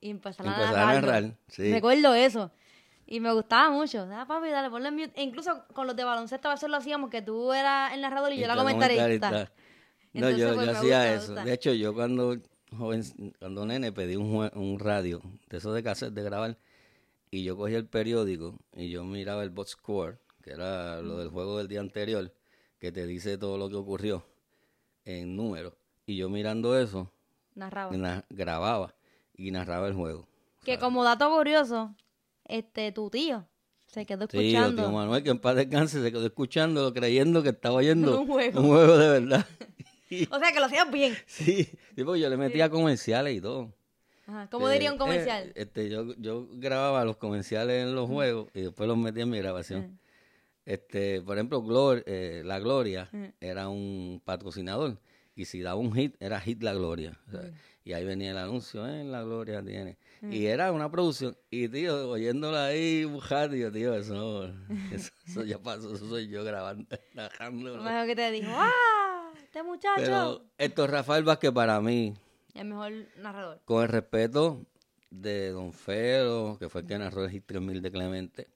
y 0.00 0.08
empezar 0.08 0.46
a 0.46 0.54
Empezar 0.54 0.78
a 0.78 0.94
narrar, 0.94 1.36
sí. 1.48 1.74
Recuerdo 1.74 2.14
eso. 2.14 2.50
Y 3.04 3.20
me 3.20 3.30
gustaba 3.34 3.68
mucho. 3.68 4.08
Ah, 4.10 4.24
papi, 4.26 4.48
dale, 4.48 4.70
ponlo 4.70 4.88
en 4.88 4.94
mute. 4.94 5.12
E 5.14 5.22
incluso 5.22 5.66
con 5.74 5.86
los 5.86 5.94
de 5.94 6.04
baloncesto 6.04 6.48
a 6.48 6.54
veces 6.54 6.70
lo 6.70 6.78
hacíamos, 6.78 7.10
que 7.10 7.20
tú 7.20 7.52
eras 7.52 7.92
el 7.92 8.00
narrador 8.00 8.32
y, 8.32 8.38
yo 8.38 8.46
la 8.46 8.56
comentarista. 8.56 9.30
No, 9.30 9.46
Entonces, 10.14 10.38
yo, 10.40 10.54
pues, 10.54 10.66
yo 10.66 10.72
hacía 10.72 11.16
gusta, 11.16 11.34
eso. 11.34 11.34
De 11.34 11.52
hecho, 11.52 11.74
yo 11.74 11.92
cuando 11.92 12.38
joven, 12.76 13.02
cuando 13.38 13.64
nene 13.66 13.92
pedí 13.92 14.16
un, 14.16 14.50
un 14.54 14.78
radio 14.78 15.20
de 15.48 15.56
esos 15.58 15.74
de 15.74 15.82
cassette 15.82 16.12
de 16.14 16.22
grabar 16.22 16.58
y 17.30 17.44
yo 17.44 17.56
cogía 17.56 17.78
el 17.78 17.86
periódico 17.86 18.58
y 18.74 18.90
yo 18.90 19.04
miraba 19.04 19.42
el 19.42 19.50
box 19.50 19.70
score, 19.72 20.18
que 20.42 20.52
era 20.52 21.00
lo 21.02 21.18
del 21.18 21.28
juego 21.28 21.58
del 21.58 21.68
día 21.68 21.80
anterior, 21.80 22.32
que 22.78 22.92
te 22.92 23.06
dice 23.06 23.38
todo 23.38 23.58
lo 23.58 23.68
que 23.68 23.76
ocurrió 23.76 24.24
en 25.04 25.36
números. 25.36 25.74
Y 26.06 26.16
yo 26.16 26.28
mirando 26.28 26.78
eso, 26.78 27.10
Narraba. 27.54 27.94
na- 27.96 28.24
grababa 28.30 28.94
y 29.36 29.50
narraba 29.50 29.88
el 29.88 29.94
juego. 29.94 30.26
Que 30.64 30.78
como 30.78 31.04
dato 31.04 31.30
curioso, 31.30 31.94
este, 32.44 32.92
tu 32.92 33.10
tío 33.10 33.46
se 33.86 34.04
quedó 34.06 34.26
Sí, 34.30 34.38
escuchando. 34.38 34.82
tío 34.84 34.92
Manuel, 34.92 35.22
que 35.22 35.30
en 35.30 35.38
paz 35.38 35.56
descanse, 35.56 36.02
se 36.02 36.10
quedó 36.12 36.24
escuchándolo, 36.26 36.92
creyendo 36.94 37.42
que 37.42 37.50
estaba 37.50 37.76
oyendo 37.76 38.20
Un 38.22 38.26
juego. 38.26 38.60
un 38.60 38.66
juego 38.68 38.96
de 38.98 39.08
verdad. 39.20 39.46
O 40.30 40.38
sea, 40.38 40.52
que 40.52 40.60
lo 40.60 40.66
hacías 40.66 40.90
bien. 40.90 41.14
Sí, 41.26 41.64
sí, 41.94 42.04
porque 42.04 42.20
yo 42.20 42.28
le 42.30 42.36
metía 42.36 42.68
comerciales 42.70 43.36
y 43.36 43.40
todo. 43.40 43.72
Ajá. 44.26 44.48
¿Cómo 44.50 44.68
Eh, 44.68 44.72
diría 44.74 44.90
un 44.90 44.96
eh, 44.96 44.98
comercial? 44.98 45.52
este, 45.54 45.88
yo, 45.88 46.14
yo 46.18 46.46
grababa 46.52 47.04
los 47.04 47.16
comerciales 47.16 47.82
en 47.84 47.94
los 47.94 48.08
juegos 48.08 48.48
y 48.54 48.60
después 48.62 48.86
los 48.88 48.96
metía 48.98 49.22
en 49.22 49.30
mi 49.30 49.38
grabación. 49.38 49.98
Este, 50.64 51.22
por 51.22 51.36
ejemplo, 51.38 51.62
Glor- 51.62 52.02
eh, 52.06 52.42
La 52.44 52.58
Gloria 52.58 53.08
era 53.40 53.68
un 53.68 54.20
patrocinador 54.24 54.98
y 55.34 55.46
si 55.46 55.60
daba 55.62 55.76
un 55.80 55.92
hit, 55.94 56.14
era 56.20 56.40
hit 56.40 56.62
La 56.62 56.74
Gloria. 56.74 57.18
O 57.28 57.30
sea, 57.30 57.50
Y 57.84 57.94
ahí 57.94 58.04
venía 58.04 58.32
el 58.32 58.36
anuncio, 58.38 58.86
eh, 58.86 59.02
La 59.04 59.22
Gloria 59.22 59.62
tiene. 59.62 59.96
Y 60.30 60.44
era 60.46 60.72
una 60.72 60.90
producción. 60.90 61.38
Y 61.48 61.68
tío, 61.68 62.10
oyéndola 62.10 62.66
ahí, 62.66 63.04
bujando, 63.04 63.56
yo, 63.56 63.72
tío, 63.72 63.94
eso, 63.94 64.44
eso, 64.92 65.10
eso 65.26 65.44
ya 65.44 65.58
pasó, 65.58 65.94
eso 65.94 66.06
soy 66.06 66.28
yo 66.28 66.44
grabando, 66.44 66.84
mejor 67.50 68.06
que 68.06 68.16
te 68.16 68.30
dijo, 68.32 68.50
¡ah! 68.52 68.72
Este 69.48 69.62
muchacho. 69.62 69.94
Pero 69.96 70.42
esto 70.58 70.86
Rafael 70.86 71.24
Vázquez 71.24 71.52
para 71.52 71.80
mí, 71.80 72.12
El 72.54 72.66
mejor 72.66 72.92
narrador. 73.16 73.60
con 73.64 73.82
el 73.82 73.88
respeto 73.88 74.66
de 75.10 75.50
Don 75.52 75.72
Fero, 75.72 76.58
que 76.60 76.68
fue 76.68 76.82
el 76.82 76.86
que 76.86 76.98
narró 76.98 77.24
el 77.24 77.30
Hit 77.30 77.46
3000 77.46 77.80
de 77.80 77.90
Clemente, 77.90 78.48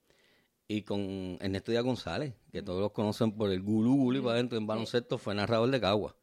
y 0.69 0.83
con 0.83 1.39
Ernesto 1.41 1.71
Díaz 1.73 1.85
González, 1.85 2.35
que 2.53 2.63
todos 2.63 2.81
los 2.81 2.93
conocen 2.93 3.33
por 3.33 3.51
el 3.51 3.63
gulú 3.63 3.97
gulú 3.97 4.19
y 4.19 4.21
para 4.23 4.35
adentro 4.35 4.59
en 4.59 4.67
baloncesto, 4.67 5.17
fue 5.17 5.35
narrador 5.35 5.71
de 5.71 5.81
Cagua. 5.81 6.15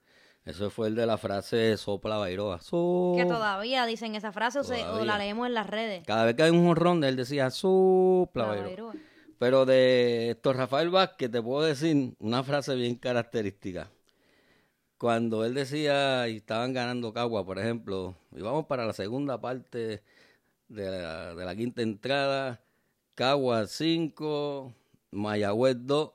Eso 0.45 0.69
fue 0.69 0.87
el 0.87 0.95
de 0.95 1.05
la 1.07 1.17
frase 1.17 1.75
sopla 1.77 2.17
Bairoa. 2.17 2.61
So- 2.61 3.13
Que 3.17 3.25
todavía 3.25 3.85
dicen 3.87 4.15
esa 4.15 4.31
frase 4.31 4.59
o, 4.59 4.63
se- 4.63 4.85
o 4.85 5.03
la 5.03 5.17
leemos 5.17 5.47
en 5.47 5.53
las 5.55 5.67
redes. 5.67 6.03
Cada 6.05 6.25
vez 6.25 6.35
que 6.35 6.43
hay 6.43 6.51
un 6.51 6.65
jorrón, 6.65 7.03
él 7.03 7.15
decía 7.15 7.49
sopla 7.49 8.43
La 8.43 8.49
Bairoa. 8.49 8.67
Bairoa. 8.67 8.93
Pero 9.39 9.65
de 9.65 10.31
esto 10.31 10.53
Rafael 10.53 10.89
Vázquez 10.89 11.31
te 11.31 11.41
puedo 11.41 11.63
decir 11.65 12.13
una 12.19 12.43
frase 12.43 12.75
bien 12.75 12.95
característica. 12.95 13.89
Cuando 14.99 15.45
él 15.45 15.53
decía 15.53 16.27
y 16.27 16.35
estaban 16.37 16.73
ganando 16.73 17.13
Cagua, 17.13 17.45
por 17.45 17.57
ejemplo, 17.57 18.17
y 18.35 18.41
vamos 18.41 18.65
para 18.65 18.85
la 18.85 18.91
segunda 18.91 19.39
parte 19.39 20.03
de 20.67 20.91
la, 20.91 21.33
de 21.35 21.45
la 21.45 21.55
quinta 21.55 21.81
entrada, 21.81 22.61
Cagua 23.15 23.65
5, 23.65 24.73
Mayagüez 25.11 25.77
2, 25.79 26.11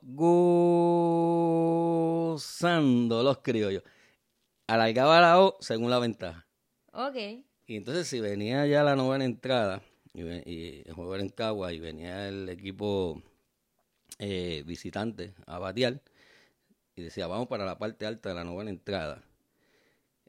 gozando 2.33 3.23
los 3.23 3.39
criollos. 3.39 3.81
Alargaba 4.67 5.19
la 5.19 5.41
O 5.41 5.57
según 5.61 5.89
la 5.89 5.97
ventaja. 5.97 6.45
Ok. 6.93 7.15
Y 7.65 7.77
entonces 7.77 8.07
si 8.07 8.19
venía 8.19 8.67
ya 8.67 8.83
la 8.83 8.95
novena 8.95 9.25
entrada, 9.25 9.81
y, 10.13 10.21
y 10.21 10.83
el 10.85 10.93
juego 10.93 11.15
era 11.15 11.23
en 11.23 11.29
Cagua, 11.29 11.73
y 11.73 11.79
venía 11.79 12.27
el 12.27 12.49
equipo 12.49 13.19
eh, 14.19 14.61
visitante 14.67 15.33
a 15.47 15.57
batear, 15.57 16.03
y 16.95 17.03
decía, 17.03 17.27
vamos 17.27 17.47
para 17.47 17.65
la 17.65 17.77
parte 17.77 18.05
alta 18.05 18.29
de 18.29 18.35
la 18.35 18.45
novena 18.45 18.69
entrada. 18.69 19.23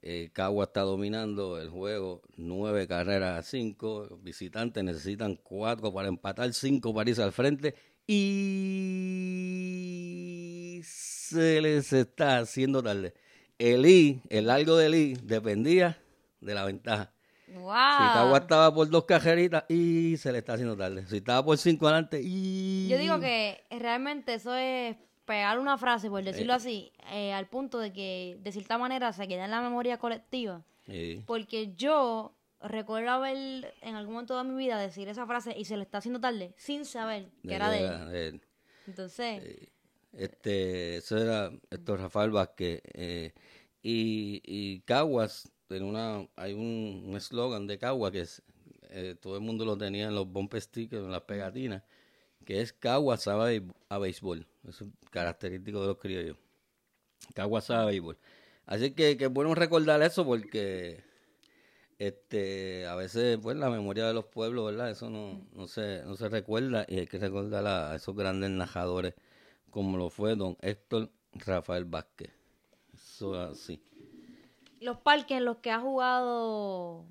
Eh, 0.02 0.30
Cagua 0.32 0.64
está 0.64 0.80
dominando 0.82 1.60
el 1.60 1.70
juego, 1.70 2.22
nueve 2.36 2.88
carreras 2.88 3.38
a 3.38 3.42
cinco, 3.42 4.06
los 4.10 4.22
visitantes 4.22 4.84
necesitan 4.84 5.36
cuatro 5.36 5.92
para 5.92 6.08
empatar, 6.08 6.52
cinco 6.52 6.94
para 6.94 7.10
irse 7.10 7.22
al 7.22 7.32
frente, 7.32 7.74
y 8.06 8.40
se 10.84 11.60
les 11.60 11.92
está 11.92 12.38
haciendo 12.38 12.82
tarde. 12.82 13.14
El 13.58 13.86
I, 13.86 14.22
el 14.28 14.46
largo 14.46 14.76
del 14.76 14.94
I, 14.94 15.14
dependía 15.22 15.98
de 16.40 16.54
la 16.54 16.64
ventaja. 16.64 17.12
¡Wow! 17.48 17.72
Si 17.72 18.12
Cagua 18.12 18.38
estaba 18.38 18.74
por 18.74 18.90
dos 18.90 19.04
cajeritas 19.04 19.64
y 19.68 20.16
se 20.18 20.32
le 20.32 20.38
está 20.38 20.54
haciendo 20.54 20.76
tarde. 20.76 21.06
Si 21.06 21.18
estaba 21.18 21.44
por 21.44 21.56
cinco 21.58 21.86
adelante 21.86 22.20
y... 22.22 22.88
Yo 22.88 22.98
digo 22.98 23.18
que 23.18 23.64
realmente 23.70 24.34
eso 24.34 24.54
es 24.54 24.96
pegar 25.26 25.58
una 25.58 25.76
frase, 25.76 26.08
por 26.08 26.22
decirlo 26.24 26.54
Eh. 26.54 26.56
así, 26.56 26.92
eh, 27.12 27.32
al 27.32 27.46
punto 27.48 27.78
de 27.78 27.92
que 27.92 28.38
de 28.40 28.52
cierta 28.52 28.78
manera 28.78 29.12
se 29.12 29.28
queda 29.28 29.44
en 29.44 29.50
la 29.50 29.60
memoria 29.60 29.98
colectiva. 29.98 30.64
Porque 31.26 31.74
yo 31.76 32.32
recuerdo 32.60 33.10
haber 33.10 33.74
en 33.82 33.96
algún 33.96 34.14
momento 34.14 34.38
de 34.38 34.44
mi 34.44 34.56
vida 34.56 34.78
decir 34.80 35.08
esa 35.08 35.26
frase 35.26 35.54
y 35.58 35.64
se 35.66 35.76
le 35.76 35.82
está 35.82 35.98
haciendo 35.98 36.20
tarde 36.20 36.54
sin 36.56 36.84
saber 36.84 37.28
que 37.46 37.54
era 37.54 37.70
de 37.70 37.80
él. 37.80 38.08
de 38.10 38.26
él. 38.28 38.40
Entonces, 38.86 39.42
Este, 40.12 40.96
eso 40.96 41.18
era 41.18 41.50
Héctor 41.70 42.00
Rafael 42.00 42.30
Vázquez. 42.30 42.80
eh, 42.94 43.32
y, 43.82 44.40
y 44.44 44.80
Caguas, 44.80 45.52
en 45.68 45.82
una, 45.82 46.26
hay 46.36 46.54
un 46.54 47.04
un 47.06 47.16
eslogan 47.16 47.66
de 47.66 47.78
Caguas 47.78 48.12
que 48.12 48.20
es, 48.20 48.42
todo 49.20 49.34
el 49.36 49.42
mundo 49.42 49.64
lo 49.64 49.76
tenía 49.76 50.06
en 50.06 50.14
los 50.14 50.26
bumper 50.26 50.60
stickers, 50.62 51.04
en 51.04 51.10
las 51.10 51.22
pegatinas, 51.22 51.82
que 52.46 52.62
es 52.62 52.72
Caguas 52.72 53.24
sabe 53.24 53.62
a 53.90 53.98
béisbol. 53.98 54.46
Eso 54.66 54.84
es 54.84 55.10
característico 55.10 55.80
de 55.82 55.88
los 55.88 55.98
criollos. 55.98 56.38
Caguas 57.34 57.66
sabe 57.66 57.82
a 57.82 57.86
béisbol. 57.86 58.16
Así 58.64 58.92
que, 58.92 59.16
que 59.18 59.26
es 59.26 59.32
bueno 59.32 59.54
recordar 59.54 60.00
eso 60.02 60.24
porque 60.24 61.04
este 61.98 62.86
a 62.86 62.94
veces 62.94 63.38
pues 63.42 63.56
la 63.56 63.70
memoria 63.70 64.06
de 64.06 64.14
los 64.14 64.26
pueblos 64.26 64.66
verdad 64.66 64.90
eso 64.90 65.08
no, 65.08 65.40
no 65.54 65.66
se 65.66 66.02
no 66.04 66.14
se 66.14 66.28
recuerda 66.28 66.84
y 66.88 66.98
hay 66.98 67.06
que 67.06 67.18
recordar 67.18 67.66
a 67.66 67.94
esos 67.94 68.14
grandes 68.14 68.50
narradores 68.50 69.14
como 69.70 69.96
lo 69.96 70.10
fue 70.10 70.36
don 70.36 70.58
Héctor 70.60 71.08
Rafael 71.32 71.86
Vázquez 71.86 72.32
eso 72.94 73.34
es 73.34 73.50
así 73.50 73.82
los 74.78 74.98
parques 74.98 75.38
en 75.38 75.46
los 75.46 75.56
que 75.58 75.70
ha 75.70 75.80
jugado 75.80 77.06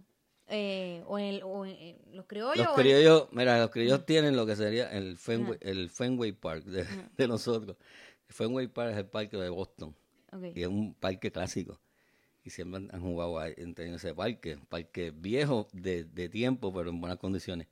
eh, 0.48 1.04
o 1.08 1.18
en, 1.20 1.26
el- 1.26 1.44
o 1.44 1.66
en- 1.66 1.76
en 1.76 1.98
los 2.16 2.26
criollos. 2.26 2.58
Los 2.66 2.76
criollos, 2.76 3.28
mira, 3.32 3.60
los 3.60 3.70
criollos 3.72 4.06
tienen 4.06 4.36
lo 4.36 4.46
que 4.46 4.56
sería 4.56 4.92
el 4.92 5.18
Fenway, 5.18 5.58
el 5.62 5.90
Fenway 5.90 6.32
Park 6.34 6.64
de, 6.66 6.86
de 7.18 7.28
nosotros. 7.28 7.78
El 8.28 8.34
Fenway 8.36 8.68
Park 8.68 8.92
es 8.92 8.98
el 8.98 9.06
parque 9.08 9.38
de 9.38 9.50
Boston 9.50 9.96
y 10.56 10.62
es 10.62 10.68
un 10.68 10.94
parque 10.94 11.32
clásico. 11.32 11.80
Y 12.44 12.52
siempre 12.52 12.78
han, 12.78 12.90
han 12.94 13.02
jugado 13.02 13.40
ahí, 13.40 13.54
en, 13.58 13.74
ese 13.96 14.14
parque, 14.14 14.56
un 14.56 14.66
parque 14.68 15.12
viejo 15.12 15.68
de, 15.74 16.04
de 16.04 16.30
tiempo, 16.30 16.72
pero 16.74 16.90
en 16.92 17.02
buenas 17.02 17.18
condiciones. 17.18 17.68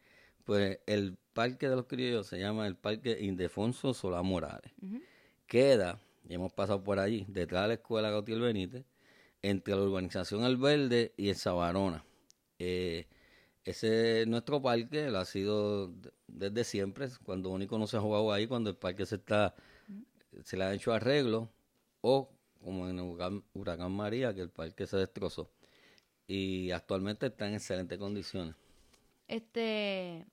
Pues 0.45 0.79
el 0.87 1.15
parque 1.33 1.69
de 1.69 1.75
los 1.75 1.85
criollos 1.85 2.27
se 2.27 2.39
llama 2.39 2.65
el 2.67 2.75
Parque 2.75 3.17
Indefonso 3.21 3.93
Solá 3.93 4.21
Morales. 4.23 4.71
Queda, 5.47 5.99
y 6.27 6.33
hemos 6.33 6.51
pasado 6.53 6.83
por 6.83 6.99
allí, 6.99 7.25
detrás 7.27 7.63
de 7.63 7.67
la 7.69 7.73
escuela 7.75 8.09
Gautier 8.09 8.39
Benítez, 8.39 8.83
entre 9.41 9.75
la 9.75 9.81
urbanización 9.83 10.43
El 10.43 10.57
Verde 10.57 11.13
y 11.17 11.29
el 11.29 11.35
Sabarona. 11.35 12.03
Eh, 12.65 13.07
ese 13.65 14.21
es 14.21 14.27
nuestro 14.27 14.61
parque, 14.61 15.09
lo 15.09 15.19
ha 15.19 15.25
sido 15.25 15.87
de- 15.89 16.13
desde 16.27 16.63
siempre, 16.63 17.07
cuando 17.25 17.49
único 17.49 17.77
no 17.77 17.87
se 17.87 17.97
ha 17.97 18.01
jugado 18.01 18.31
ahí, 18.31 18.47
cuando 18.47 18.69
el 18.69 18.77
parque 18.77 19.05
se 19.05 19.15
está, 19.15 19.53
se 20.43 20.55
le 20.57 20.63
ha 20.63 20.73
hecho 20.73 20.93
arreglo, 20.93 21.49
o 22.01 22.29
como 22.63 22.87
en 22.87 22.97
el 22.99 23.05
huracán, 23.05 23.43
huracán 23.53 23.91
María, 23.91 24.33
que 24.33 24.41
el 24.41 24.49
parque 24.49 24.87
se 24.87 24.95
destrozó. 24.97 25.49
Y 26.25 26.71
actualmente 26.71 27.25
está 27.25 27.47
en 27.47 27.55
excelentes 27.55 27.97
condiciones. 27.99 28.55
Este. 29.27 30.25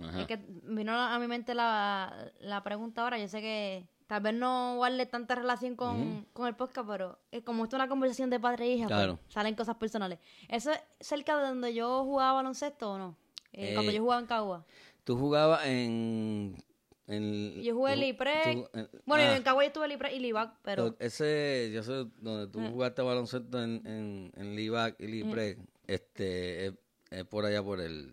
Ajá. 0.00 0.22
Es 0.22 0.26
que 0.26 0.38
vino 0.64 0.92
a 0.92 1.18
mi 1.18 1.26
mente 1.26 1.54
la, 1.54 2.32
la 2.40 2.62
pregunta 2.62 3.02
ahora. 3.02 3.18
Yo 3.18 3.28
sé 3.28 3.42
que 3.42 3.86
tal 4.12 4.20
vez 4.22 4.34
no 4.34 4.74
guarde 4.76 5.06
tanta 5.06 5.34
relación 5.34 5.74
con, 5.74 6.26
con 6.34 6.46
el 6.46 6.54
podcast, 6.54 6.86
pero 6.86 7.18
es 7.30 7.42
como 7.44 7.64
esto 7.64 7.76
es 7.76 7.78
una 7.80 7.88
conversación 7.88 8.28
de 8.28 8.38
padre 8.38 8.66
e 8.66 8.74
hija, 8.74 8.86
pues, 8.88 9.32
salen 9.32 9.54
cosas 9.54 9.76
personales. 9.76 10.18
¿Eso 10.50 10.70
es 10.70 10.78
cerca 11.00 11.38
de 11.38 11.46
donde 11.48 11.72
yo 11.72 12.04
jugaba 12.04 12.34
baloncesto 12.34 12.92
o 12.92 12.98
no? 12.98 13.16
Eh, 13.54 13.72
cuando 13.72 13.90
Eh, 13.90 13.94
yo 13.94 14.02
jugaba 14.02 14.20
en 14.20 14.26
Cagua. 14.26 14.66
Tú 15.04 15.16
jugabas 15.16 15.64
en... 15.64 16.62
en 17.06 17.62
Yo 17.62 17.74
jugué 17.74 17.94
tú- 17.94 18.68
en- 18.74 18.88
Bueno, 19.06 19.24
ah, 19.30 19.36
en 19.36 19.42
Cagua 19.42 19.62
yo 19.62 19.68
estuve 19.68 19.88
Liprec 19.88 20.12
y 20.12 20.18
Libac, 20.18 20.58
pero... 20.60 20.94
Pero 20.94 20.96
ese, 21.06 21.70
yo 21.72 21.82
sé, 21.82 22.04
donde 22.18 22.48
tú 22.48 22.60
jugaste 22.68 23.00
baloncesto 23.00 23.62
en, 23.62 23.80
en, 23.86 24.32
en 24.36 24.54
Libac 24.56 24.94
y 25.00 25.06
Libre, 25.06 25.56
este, 25.86 26.66
es, 26.66 26.74
es 27.10 27.24
por 27.24 27.46
allá 27.46 27.62
por 27.62 27.80
el, 27.80 28.12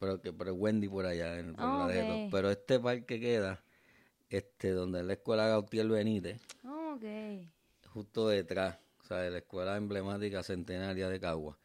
el, 0.00 0.34
por 0.34 0.48
el 0.48 0.54
Wendy 0.54 0.88
por 0.88 1.04
allá, 1.04 1.38
en, 1.38 1.54
por 1.54 1.64
Ah, 1.66 1.84
la 1.86 1.92
de 1.92 2.02
ok. 2.02 2.08
Edo. 2.08 2.28
Pero 2.30 2.50
este 2.50 2.80
parque 2.80 3.20
queda, 3.20 3.62
este, 4.30 4.70
donde 4.70 5.00
es 5.00 5.06
la 5.06 5.12
escuela 5.14 5.46
Gautier 5.48 5.86
Benítez, 5.88 6.40
Oh, 6.64 6.94
ok. 6.96 7.46
justo 7.88 8.28
detrás, 8.28 8.78
o 9.00 9.04
sea, 9.04 9.18
de 9.18 9.30
la 9.30 9.38
escuela 9.38 9.76
emblemática 9.76 10.42
centenaria 10.42 11.08
de 11.08 11.20
Cagua. 11.20 11.58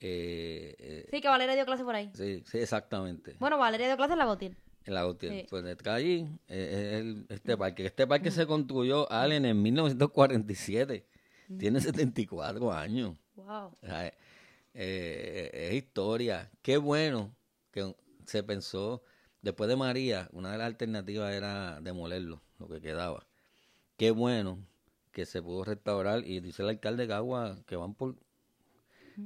Eh, 0.00 0.74
eh, 0.78 1.08
Sí, 1.10 1.20
que 1.20 1.28
Valeria 1.28 1.54
dio 1.54 1.64
clase 1.64 1.84
por 1.84 1.94
ahí. 1.94 2.10
sí, 2.14 2.42
sí, 2.46 2.58
exactamente. 2.58 3.36
Bueno, 3.38 3.56
Valeria 3.58 3.86
dio 3.86 3.96
clase 3.96 4.14
en 4.14 4.18
la 4.18 4.24
Gotil. 4.24 4.56
En 4.84 4.94
la 4.94 5.02
Gautier. 5.02 5.32
Sí. 5.32 5.46
Pues 5.48 5.62
detrás 5.62 5.96
allí 5.98 6.26
eh, 6.48 6.90
es 6.94 7.00
el- 7.00 7.26
este 7.28 7.56
parque. 7.56 7.86
Este 7.86 8.04
parque 8.06 8.32
se 8.32 8.46
construyó, 8.46 9.10
Allen, 9.12 9.44
en 9.44 9.62
1947. 9.62 11.06
Tiene 11.58 11.80
74 11.80 12.72
años. 12.72 13.16
Wow. 13.36 13.66
O 13.80 13.86
sea, 13.86 14.12
es 14.74 15.74
historia. 15.74 16.50
Qué 16.62 16.78
bueno 16.78 17.32
que 17.70 17.94
se 18.26 18.42
pensó, 18.42 19.02
después 19.42 19.68
de 19.68 19.76
María, 19.76 20.28
una 20.32 20.52
de 20.52 20.58
las 20.58 20.66
alternativas 20.66 21.32
era 21.32 21.80
demolerlo, 21.80 22.40
lo 22.58 22.68
que 22.68 22.80
quedaba. 22.80 23.26
Qué 23.96 24.10
bueno 24.10 24.58
que 25.12 25.26
se 25.26 25.42
pudo 25.42 25.64
restaurar 25.64 26.24
y 26.26 26.40
dice 26.40 26.62
el 26.62 26.70
alcalde 26.70 27.02
de 27.02 27.08
Cagua 27.08 27.58
que 27.66 27.76
van 27.76 27.94
por 27.94 28.16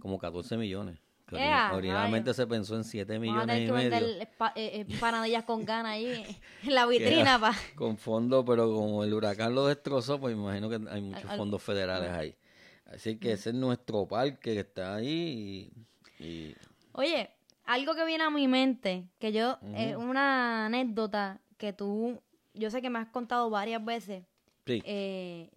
como 0.00 0.18
14 0.18 0.56
millones. 0.56 0.98
Que 1.28 1.36
¡Ea, 1.36 1.72
originalmente 1.74 2.32
se 2.34 2.46
pensó 2.46 2.76
en 2.76 2.84
7 2.84 3.18
Vamos 3.18 3.42
a 3.42 3.46
millones 3.46 3.68
y 3.68 3.72
medio. 3.72 4.06
eh, 4.54 4.86
eh, 4.88 5.42
con 5.44 5.64
ganas 5.64 5.92
ahí 5.92 6.38
en 6.62 6.74
la 6.74 6.86
vitrina, 6.86 7.40
pa. 7.40 7.52
con 7.74 7.98
fondos, 7.98 8.44
pero 8.46 8.72
como 8.72 9.02
el 9.02 9.12
huracán 9.12 9.52
lo 9.54 9.66
destrozó, 9.66 10.20
pues 10.20 10.36
imagino 10.36 10.68
que 10.68 10.78
hay 10.88 11.02
muchos 11.02 11.28
al- 11.28 11.36
fondos 11.36 11.62
federales 11.62 12.10
ahí. 12.10 12.36
Así 12.86 13.16
que 13.18 13.32
ese 13.32 13.50
es 13.50 13.56
nuestro 13.56 14.06
parque 14.06 14.54
que 14.54 14.60
está 14.60 14.94
ahí 14.94 15.72
y, 16.20 16.24
y- 16.24 16.56
Oye, 16.92 17.28
algo 17.66 17.94
que 17.94 18.04
viene 18.04 18.24
a 18.24 18.30
mi 18.30 18.48
mente, 18.48 19.08
que 19.18 19.32
yo, 19.32 19.58
es 19.74 19.96
una 19.96 20.66
anécdota 20.66 21.40
que 21.58 21.72
tú, 21.72 22.22
yo 22.54 22.70
sé 22.70 22.80
que 22.80 22.90
me 22.90 22.98
has 22.98 23.08
contado 23.08 23.50
varias 23.50 23.84
veces, 23.84 24.24
sí. 24.66 24.82
eh, 24.84 25.50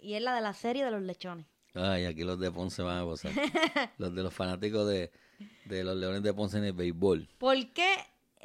y 0.00 0.14
es 0.14 0.22
la 0.22 0.34
de 0.34 0.40
la 0.40 0.52
serie 0.52 0.84
de 0.84 0.90
los 0.90 1.02
lechones. 1.02 1.46
Ay, 1.74 2.04
aquí 2.04 2.22
los 2.24 2.38
de 2.38 2.50
Ponce 2.50 2.82
van 2.82 2.98
a 2.98 3.02
gozar. 3.02 3.32
los 3.98 4.14
de 4.14 4.22
los 4.22 4.34
fanáticos 4.34 4.86
de, 4.86 5.10
de 5.64 5.84
los 5.84 5.96
Leones 5.96 6.22
de 6.22 6.34
Ponce 6.34 6.58
en 6.58 6.64
el 6.64 6.72
béisbol. 6.72 7.28
¿Por 7.38 7.56
qué 7.72 7.94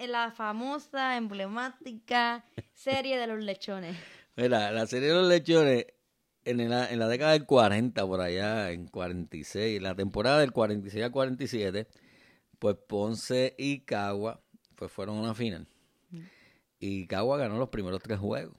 la 0.08 0.32
famosa, 0.32 1.18
emblemática 1.18 2.46
serie 2.74 3.18
de 3.18 3.28
los 3.28 3.44
lechones? 3.44 3.98
Mira, 4.36 4.72
la 4.72 4.86
serie 4.88 5.10
de 5.10 5.16
los 5.16 5.28
lechones 5.28 5.88
en 6.46 6.70
la, 6.70 6.90
en 6.90 7.00
la 7.00 7.08
década 7.08 7.34
del 7.34 7.46
40, 7.46 8.06
por 8.06 8.22
allá, 8.22 8.72
en 8.72 8.88
46, 8.88 9.82
la 9.82 9.96
temporada 9.96 10.40
del 10.40 10.54
46 10.54 11.04
al 11.04 11.12
47, 11.12 11.88
pues 12.60 12.76
Ponce 12.88 13.56
y 13.58 13.82
Cagua 13.82 14.42
pues 14.76 14.92
fueron 14.92 15.18
a 15.18 15.22
una 15.22 15.34
final. 15.34 15.68
Y 16.80 17.08
Cagua 17.08 17.38
ganó 17.38 17.58
los 17.58 17.70
primeros 17.70 18.02
tres 18.02 18.20
juegos. 18.20 18.56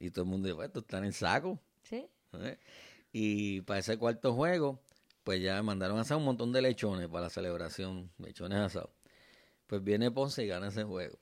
Y 0.00 0.10
todo 0.10 0.24
el 0.24 0.30
mundo 0.30 0.48
dijo, 0.48 0.62
esto 0.62 0.80
está 0.80 0.98
en 0.98 1.12
saco. 1.12 1.60
¿Sí? 1.82 2.06
¿eh? 2.32 2.58
Y 3.12 3.60
para 3.62 3.80
ese 3.80 3.98
cuarto 3.98 4.32
juego, 4.34 4.80
pues 5.22 5.42
ya 5.42 5.62
mandaron 5.62 5.98
a 5.98 6.00
hacer 6.00 6.16
un 6.16 6.24
montón 6.24 6.52
de 6.52 6.62
lechones 6.62 7.08
para 7.08 7.24
la 7.24 7.30
celebración, 7.30 8.10
lechones 8.18 8.58
asados. 8.58 8.90
Pues 9.66 9.84
viene 9.84 10.10
Ponce 10.10 10.44
y 10.44 10.46
gana 10.46 10.68
ese 10.68 10.84
juego. 10.84 11.18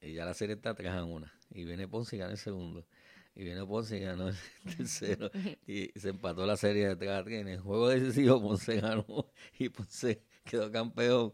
Y 0.00 0.14
ya 0.14 0.24
la 0.24 0.34
serie 0.34 0.54
está 0.54 0.74
3 0.74 0.92
a 0.92 1.04
1. 1.04 1.26
Y 1.50 1.64
viene 1.64 1.88
Ponce 1.88 2.16
y 2.16 2.18
gana 2.20 2.32
el 2.32 2.38
segundo. 2.38 2.86
Y 3.34 3.44
viene 3.44 3.64
Ponce 3.66 3.96
y 3.96 4.00
ganó 4.00 4.28
el 4.28 4.36
tercero. 4.76 5.30
Y 5.66 5.88
se 5.98 6.10
empató 6.10 6.46
la 6.46 6.56
serie 6.56 6.88
de 6.88 6.96
3 6.96 7.10
a 7.10 7.24
3. 7.24 7.40
En 7.40 7.48
el 7.48 7.60
juego 7.60 7.88
decisivo 7.88 8.40
Ponce 8.40 8.80
ganó 8.80 9.30
y 9.58 9.68
Ponce 9.68 10.22
quedó 10.50 10.70
campeón. 10.70 11.32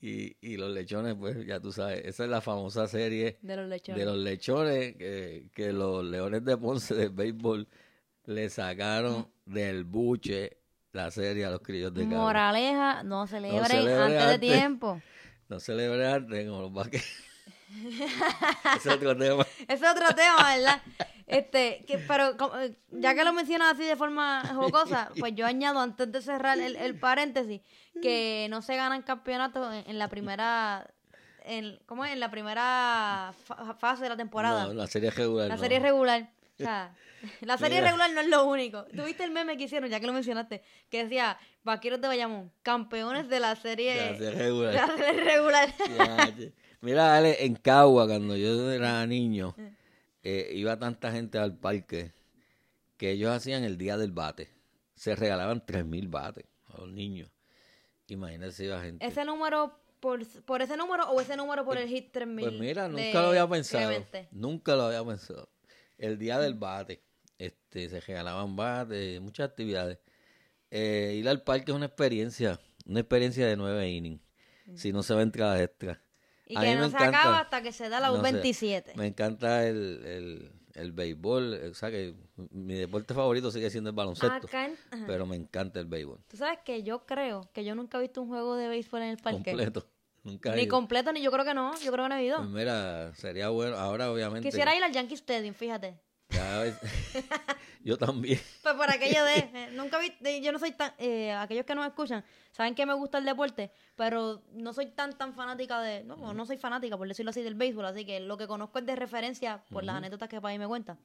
Y, 0.00 0.36
y 0.42 0.58
los 0.58 0.70
lechones, 0.70 1.14
pues 1.14 1.46
ya 1.46 1.60
tú 1.60 1.72
sabes, 1.72 2.02
esa 2.04 2.24
es 2.24 2.30
la 2.30 2.42
famosa 2.42 2.86
serie 2.88 3.38
De 3.40 3.56
los 3.56 3.66
lechones. 3.68 3.98
de 3.98 4.04
los 4.04 4.18
lechones 4.18 4.96
que, 4.96 5.48
que 5.54 5.72
los 5.72 6.04
leones 6.04 6.44
de 6.44 6.58
Ponce 6.58 6.94
del 6.94 7.08
béisbol 7.08 7.66
le 8.26 8.50
sacaron 8.50 9.28
del 9.46 9.84
buche 9.84 10.58
la 10.92 11.10
serie 11.10 11.46
a 11.46 11.50
los 11.50 11.60
crillos 11.62 11.94
de 11.94 12.02
Cagua. 12.02 12.18
Moraleja, 12.18 13.02
no 13.02 13.26
celebren 13.26 13.64
celebre 13.64 13.94
antes 13.94 14.18
de 14.18 14.34
antes. 14.34 14.40
tiempo. 14.58 15.00
No 15.48 15.60
celebre 15.60 16.06
arte 16.06 16.46
como 16.46 16.62
los 16.62 16.72
vaqueros. 16.72 17.06
Es 18.76 18.86
otro 18.86 19.16
tema. 19.16 19.46
Es 19.68 19.82
otro 19.82 20.14
tema, 20.14 20.54
¿verdad? 20.56 20.82
Este, 21.26 21.84
que, 21.86 21.98
pero 21.98 22.36
como, 22.36 22.52
ya 22.90 23.14
que 23.14 23.24
lo 23.24 23.32
mencionas 23.32 23.74
así 23.74 23.84
de 23.84 23.96
forma 23.96 24.42
jocosa, 24.54 25.10
pues 25.18 25.34
yo 25.34 25.46
añado 25.46 25.80
antes 25.80 26.12
de 26.12 26.20
cerrar 26.20 26.58
el, 26.58 26.76
el 26.76 26.98
paréntesis 26.98 27.62
que 28.02 28.46
no 28.50 28.60
se 28.60 28.76
ganan 28.76 29.02
campeonatos 29.02 29.72
en, 29.72 29.84
en 29.90 29.98
la 29.98 30.08
primera, 30.08 30.86
en, 31.44 31.78
¿cómo 31.86 32.04
es? 32.04 32.12
En 32.12 32.20
la 32.20 32.30
primera 32.30 33.32
fa- 33.44 33.74
fase 33.74 34.02
de 34.02 34.10
la 34.10 34.16
temporada. 34.16 34.66
No, 34.66 34.74
la 34.74 34.86
serie 34.86 35.10
regular. 35.10 35.48
la 35.48 35.56
no. 35.56 35.60
serie 35.62 35.80
regular. 35.80 36.30
O 36.60 36.62
sea, 36.62 36.94
la 37.40 37.56
serie 37.56 37.78
Mira. 37.78 37.86
regular 37.88 38.10
no 38.12 38.20
es 38.20 38.28
lo 38.28 38.44
único. 38.44 38.84
¿Tuviste 38.84 39.24
el 39.24 39.30
meme 39.30 39.56
que 39.56 39.64
hicieron, 39.64 39.88
ya 39.88 39.98
que 40.00 40.06
lo 40.06 40.12
mencionaste? 40.12 40.62
Que 40.90 41.04
decía, 41.04 41.38
Vaqueros 41.62 42.00
de 42.02 42.08
Bayamón, 42.08 42.52
campeones 42.62 43.28
de 43.30 43.40
la 43.40 43.56
serie, 43.56 44.10
La 44.12 44.18
serie 44.18 44.30
regular. 44.32 44.74
la 44.74 44.96
serie 44.96 45.24
regular. 45.24 45.74
Mira, 46.84 47.16
Ale, 47.16 47.46
en 47.46 47.54
Cagua, 47.54 48.06
cuando 48.06 48.36
yo 48.36 48.70
era 48.70 49.06
niño, 49.06 49.56
eh, 50.22 50.50
iba 50.52 50.78
tanta 50.78 51.10
gente 51.10 51.38
al 51.38 51.56
parque 51.56 52.12
que 52.98 53.12
ellos 53.12 53.30
hacían 53.30 53.64
el 53.64 53.78
día 53.78 53.96
del 53.96 54.12
bate. 54.12 54.50
Se 54.94 55.16
regalaban 55.16 55.64
3.000 55.64 56.10
bates 56.10 56.44
a 56.66 56.82
los 56.82 56.88
niños. 56.90 57.30
Imagínense 58.08 58.66
iba 58.66 58.82
gente. 58.82 59.06
¿Ese 59.06 59.24
número 59.24 59.80
por, 59.98 60.26
por 60.42 60.60
ese 60.60 60.76
número 60.76 61.10
o 61.10 61.18
ese 61.22 61.38
número 61.38 61.64
por 61.64 61.78
el 61.78 61.88
hit 61.88 62.12
3000? 62.12 62.44
Pues 62.44 62.60
mira, 62.60 62.86
nunca 62.86 63.22
lo 63.22 63.28
había 63.28 63.48
pensado. 63.48 63.86
Clemente? 63.86 64.28
Nunca 64.30 64.76
lo 64.76 64.82
había 64.82 65.02
pensado. 65.02 65.48
El 65.96 66.18
día 66.18 66.38
del 66.38 66.52
bate, 66.52 67.02
este, 67.38 67.88
se 67.88 68.00
regalaban 68.00 68.56
bates, 68.56 69.22
muchas 69.22 69.48
actividades. 69.48 70.00
Eh, 70.70 71.14
ir 71.16 71.26
al 71.30 71.42
parque 71.42 71.70
es 71.72 71.76
una 71.76 71.86
experiencia, 71.86 72.60
una 72.84 73.00
experiencia 73.00 73.46
de 73.46 73.56
nueve 73.56 73.88
innings. 73.88 74.20
Si 74.74 74.92
no 74.92 75.02
se 75.02 75.14
va 75.14 75.22
entradas 75.22 75.62
extra. 75.62 76.04
Y 76.46 76.56
A 76.56 76.60
que 76.60 76.66
mí 76.68 76.74
no 76.74 76.80
me 76.82 76.90
se 76.90 76.96
encanta- 76.96 77.20
acaba 77.20 77.38
hasta 77.40 77.62
que 77.62 77.72
se 77.72 77.88
da 77.88 78.00
la 78.00 78.08
no 78.08 78.22
sé, 78.22 78.32
U27. 78.42 78.94
me 78.96 79.06
encanta 79.06 79.66
el, 79.66 80.04
el, 80.04 80.52
el 80.74 80.92
béisbol. 80.92 81.54
O 81.70 81.74
sea 81.74 81.90
que 81.90 82.14
mi 82.50 82.74
deporte 82.74 83.14
favorito 83.14 83.50
sigue 83.50 83.70
siendo 83.70 83.90
el 83.90 83.96
baloncesto. 83.96 84.46
Acá 84.46 84.66
en- 84.66 84.76
ajá. 84.90 85.04
Pero 85.06 85.24
me 85.26 85.36
encanta 85.36 85.80
el 85.80 85.86
béisbol. 85.86 86.20
Tú 86.28 86.36
sabes 86.36 86.58
que 86.64 86.82
yo 86.82 87.06
creo 87.06 87.48
que 87.54 87.64
yo 87.64 87.74
nunca 87.74 87.98
he 87.98 88.02
visto 88.02 88.20
un 88.22 88.28
juego 88.28 88.56
de 88.56 88.68
béisbol 88.68 89.02
en 89.02 89.08
el 89.10 89.16
parque. 89.18 89.50
Completo. 89.52 89.86
Nunca 90.24 90.54
Ni 90.54 90.66
completo, 90.66 91.12
ni 91.12 91.20
yo 91.20 91.30
creo 91.30 91.44
que 91.44 91.52
no. 91.52 91.78
Yo 91.82 91.92
creo 91.92 92.06
que 92.06 92.08
no 92.08 92.16
he 92.16 92.24
ido. 92.24 92.38
Pues 92.38 92.48
mira, 92.48 93.14
sería 93.14 93.50
bueno. 93.50 93.76
Ahora 93.76 94.10
obviamente. 94.10 94.48
Quisiera 94.48 94.74
ir 94.74 94.82
al 94.82 94.90
Yankee 94.90 95.12
Stadium, 95.16 95.54
fíjate. 95.54 96.00
Cada 96.34 96.62
vez- 96.64 96.78
yo 97.84 97.96
también. 97.98 98.40
Pues 98.62 98.74
por 98.74 98.90
aquello 98.90 99.24
de, 99.24 99.36
eh, 99.54 99.70
nunca 99.74 99.98
vi, 99.98 100.12
de- 100.20 100.40
yo 100.40 100.52
no 100.52 100.58
soy 100.58 100.72
tan, 100.72 100.92
eh, 100.98 101.32
aquellos 101.32 101.64
que 101.64 101.74
nos 101.74 101.86
escuchan, 101.86 102.24
saben 102.52 102.74
que 102.74 102.86
me 102.86 102.94
gusta 102.94 103.18
el 103.18 103.24
deporte, 103.24 103.70
pero 103.96 104.42
no 104.52 104.72
soy 104.72 104.86
tan, 104.86 105.12
tan 105.16 105.32
fanática 105.34 105.80
de, 105.80 106.04
no, 106.04 106.32
no 106.34 106.46
soy 106.46 106.56
fanática, 106.56 106.96
por 106.96 107.06
decirlo 107.08 107.30
así, 107.30 107.42
del 107.42 107.54
béisbol, 107.54 107.84
así 107.86 108.04
que 108.04 108.20
lo 108.20 108.36
que 108.36 108.46
conozco 108.46 108.78
es 108.78 108.86
de 108.86 108.96
referencia 108.96 109.62
por 109.70 109.84
las 109.84 109.96
anécdotas 109.96 110.28
que 110.28 110.40
Papi 110.40 110.58
me 110.58 110.66
cuenta. 110.66 110.98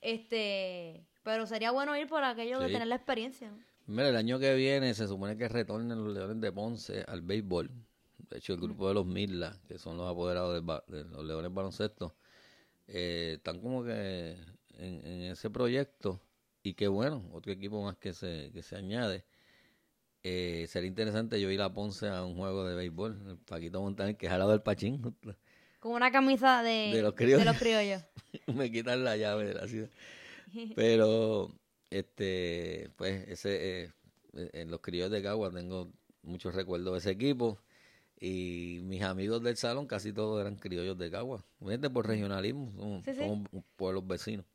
Este, 0.00 1.04
pero 1.22 1.46
sería 1.46 1.70
bueno 1.70 1.96
ir 1.96 2.06
por 2.06 2.22
aquello 2.22 2.58
de 2.60 2.68
tener 2.68 2.86
la 2.88 2.96
experiencia. 2.96 3.50
¿no? 3.50 3.58
Mira, 3.86 4.08
el 4.08 4.16
año 4.16 4.38
que 4.38 4.54
viene 4.54 4.94
se 4.94 5.06
supone 5.08 5.36
que 5.36 5.48
retornen 5.48 6.04
los 6.04 6.12
Leones 6.14 6.40
de 6.40 6.52
Ponce 6.52 7.04
al 7.08 7.22
béisbol. 7.22 7.70
De 8.30 8.38
hecho, 8.38 8.52
el 8.54 8.60
grupo 8.60 8.88
de 8.88 8.94
los 8.94 9.06
Mirla, 9.06 9.56
que 9.68 9.78
son 9.78 9.96
los 9.96 10.10
apoderados 10.10 10.64
ba- 10.64 10.82
de, 10.88 11.04
los 11.04 11.24
Leones 11.24 11.52
Baloncesto, 11.54 12.16
eh, 12.88 13.34
están 13.36 13.60
como 13.60 13.84
que 13.84 14.36
en, 14.78 15.06
en 15.06 15.22
ese 15.32 15.50
proyecto. 15.50 16.20
Y 16.62 16.74
qué 16.74 16.88
bueno, 16.88 17.28
otro 17.32 17.52
equipo 17.52 17.82
más 17.82 17.96
que 17.96 18.12
se, 18.12 18.50
que 18.52 18.62
se 18.62 18.76
añade. 18.76 19.24
Eh, 20.22 20.66
sería 20.68 20.88
interesante 20.88 21.40
yo 21.40 21.50
ir 21.50 21.60
a 21.62 21.72
Ponce 21.72 22.08
a 22.08 22.24
un 22.24 22.36
juego 22.36 22.64
de 22.66 22.74
béisbol. 22.74 23.22
El 23.28 23.38
Paquito 23.38 23.80
Montaner, 23.80 24.16
que 24.16 24.26
es 24.26 24.32
al 24.32 24.40
lado 24.40 24.50
del 24.50 24.62
Pachín. 24.62 25.00
Con 25.78 25.92
una 25.92 26.10
camisa 26.10 26.62
de, 26.62 26.90
De 26.92 27.02
los 27.02 27.14
criollos. 27.14 27.38
de 27.38 27.44
los 27.44 27.58
criollos. 27.58 28.02
me 28.52 28.70
quitan 28.72 29.04
la 29.04 29.16
llave 29.16 29.46
de 29.46 29.54
la 29.54 29.68
ciudad. 29.68 29.88
Pero, 30.74 31.52
este, 31.90 32.90
pues, 32.96 33.28
ese, 33.28 33.84
eh, 33.84 33.92
en 34.32 34.70
los 34.70 34.80
criollos 34.80 35.10
de 35.12 35.22
Cagua 35.22 35.50
tengo 35.52 35.92
muchos 36.22 36.54
recuerdos 36.54 36.92
de 36.94 36.98
ese 36.98 37.10
equipo. 37.12 37.60
Y 38.18 38.80
mis 38.82 39.02
amigos 39.02 39.42
del 39.42 39.56
salón 39.56 39.86
casi 39.86 40.12
todos 40.12 40.40
eran 40.40 40.56
criollos 40.56 40.96
de 40.98 41.10
Cagua. 41.10 41.44
Fíjate 41.60 41.90
por 41.90 42.06
regionalismo, 42.08 42.72
somos, 42.74 43.04
Sí, 43.04 43.12
sí. 43.12 43.20
somos 43.20 43.46
pueblos 43.76 44.06
vecinos. 44.08 44.46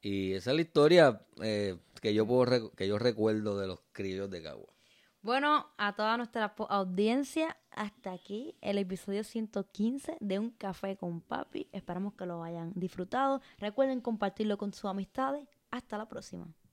Y 0.00 0.32
esa 0.32 0.50
es 0.50 0.56
la 0.56 0.62
historia 0.62 1.22
eh, 1.42 1.76
que 2.00 2.14
yo 2.14 2.26
puedo 2.26 2.72
que 2.72 2.86
yo 2.86 2.98
recuerdo 2.98 3.58
de 3.58 3.66
los 3.66 3.80
criollos 3.92 4.30
de 4.30 4.42
Cagua. 4.42 4.72
Bueno, 5.20 5.66
a 5.76 5.96
toda 5.96 6.16
nuestra 6.16 6.54
audiencia, 6.68 7.56
hasta 7.72 8.12
aquí 8.12 8.56
el 8.60 8.78
episodio 8.78 9.24
115 9.24 10.16
de 10.20 10.38
Un 10.38 10.50
Café 10.50 10.96
con 10.96 11.20
Papi. 11.20 11.68
Esperamos 11.72 12.14
que 12.14 12.24
lo 12.24 12.44
hayan 12.44 12.72
disfrutado. 12.76 13.40
Recuerden 13.58 14.00
compartirlo 14.00 14.56
con 14.58 14.72
sus 14.72 14.84
amistades. 14.84 15.46
Hasta 15.70 15.98
la 15.98 16.08
próxima. 16.08 16.46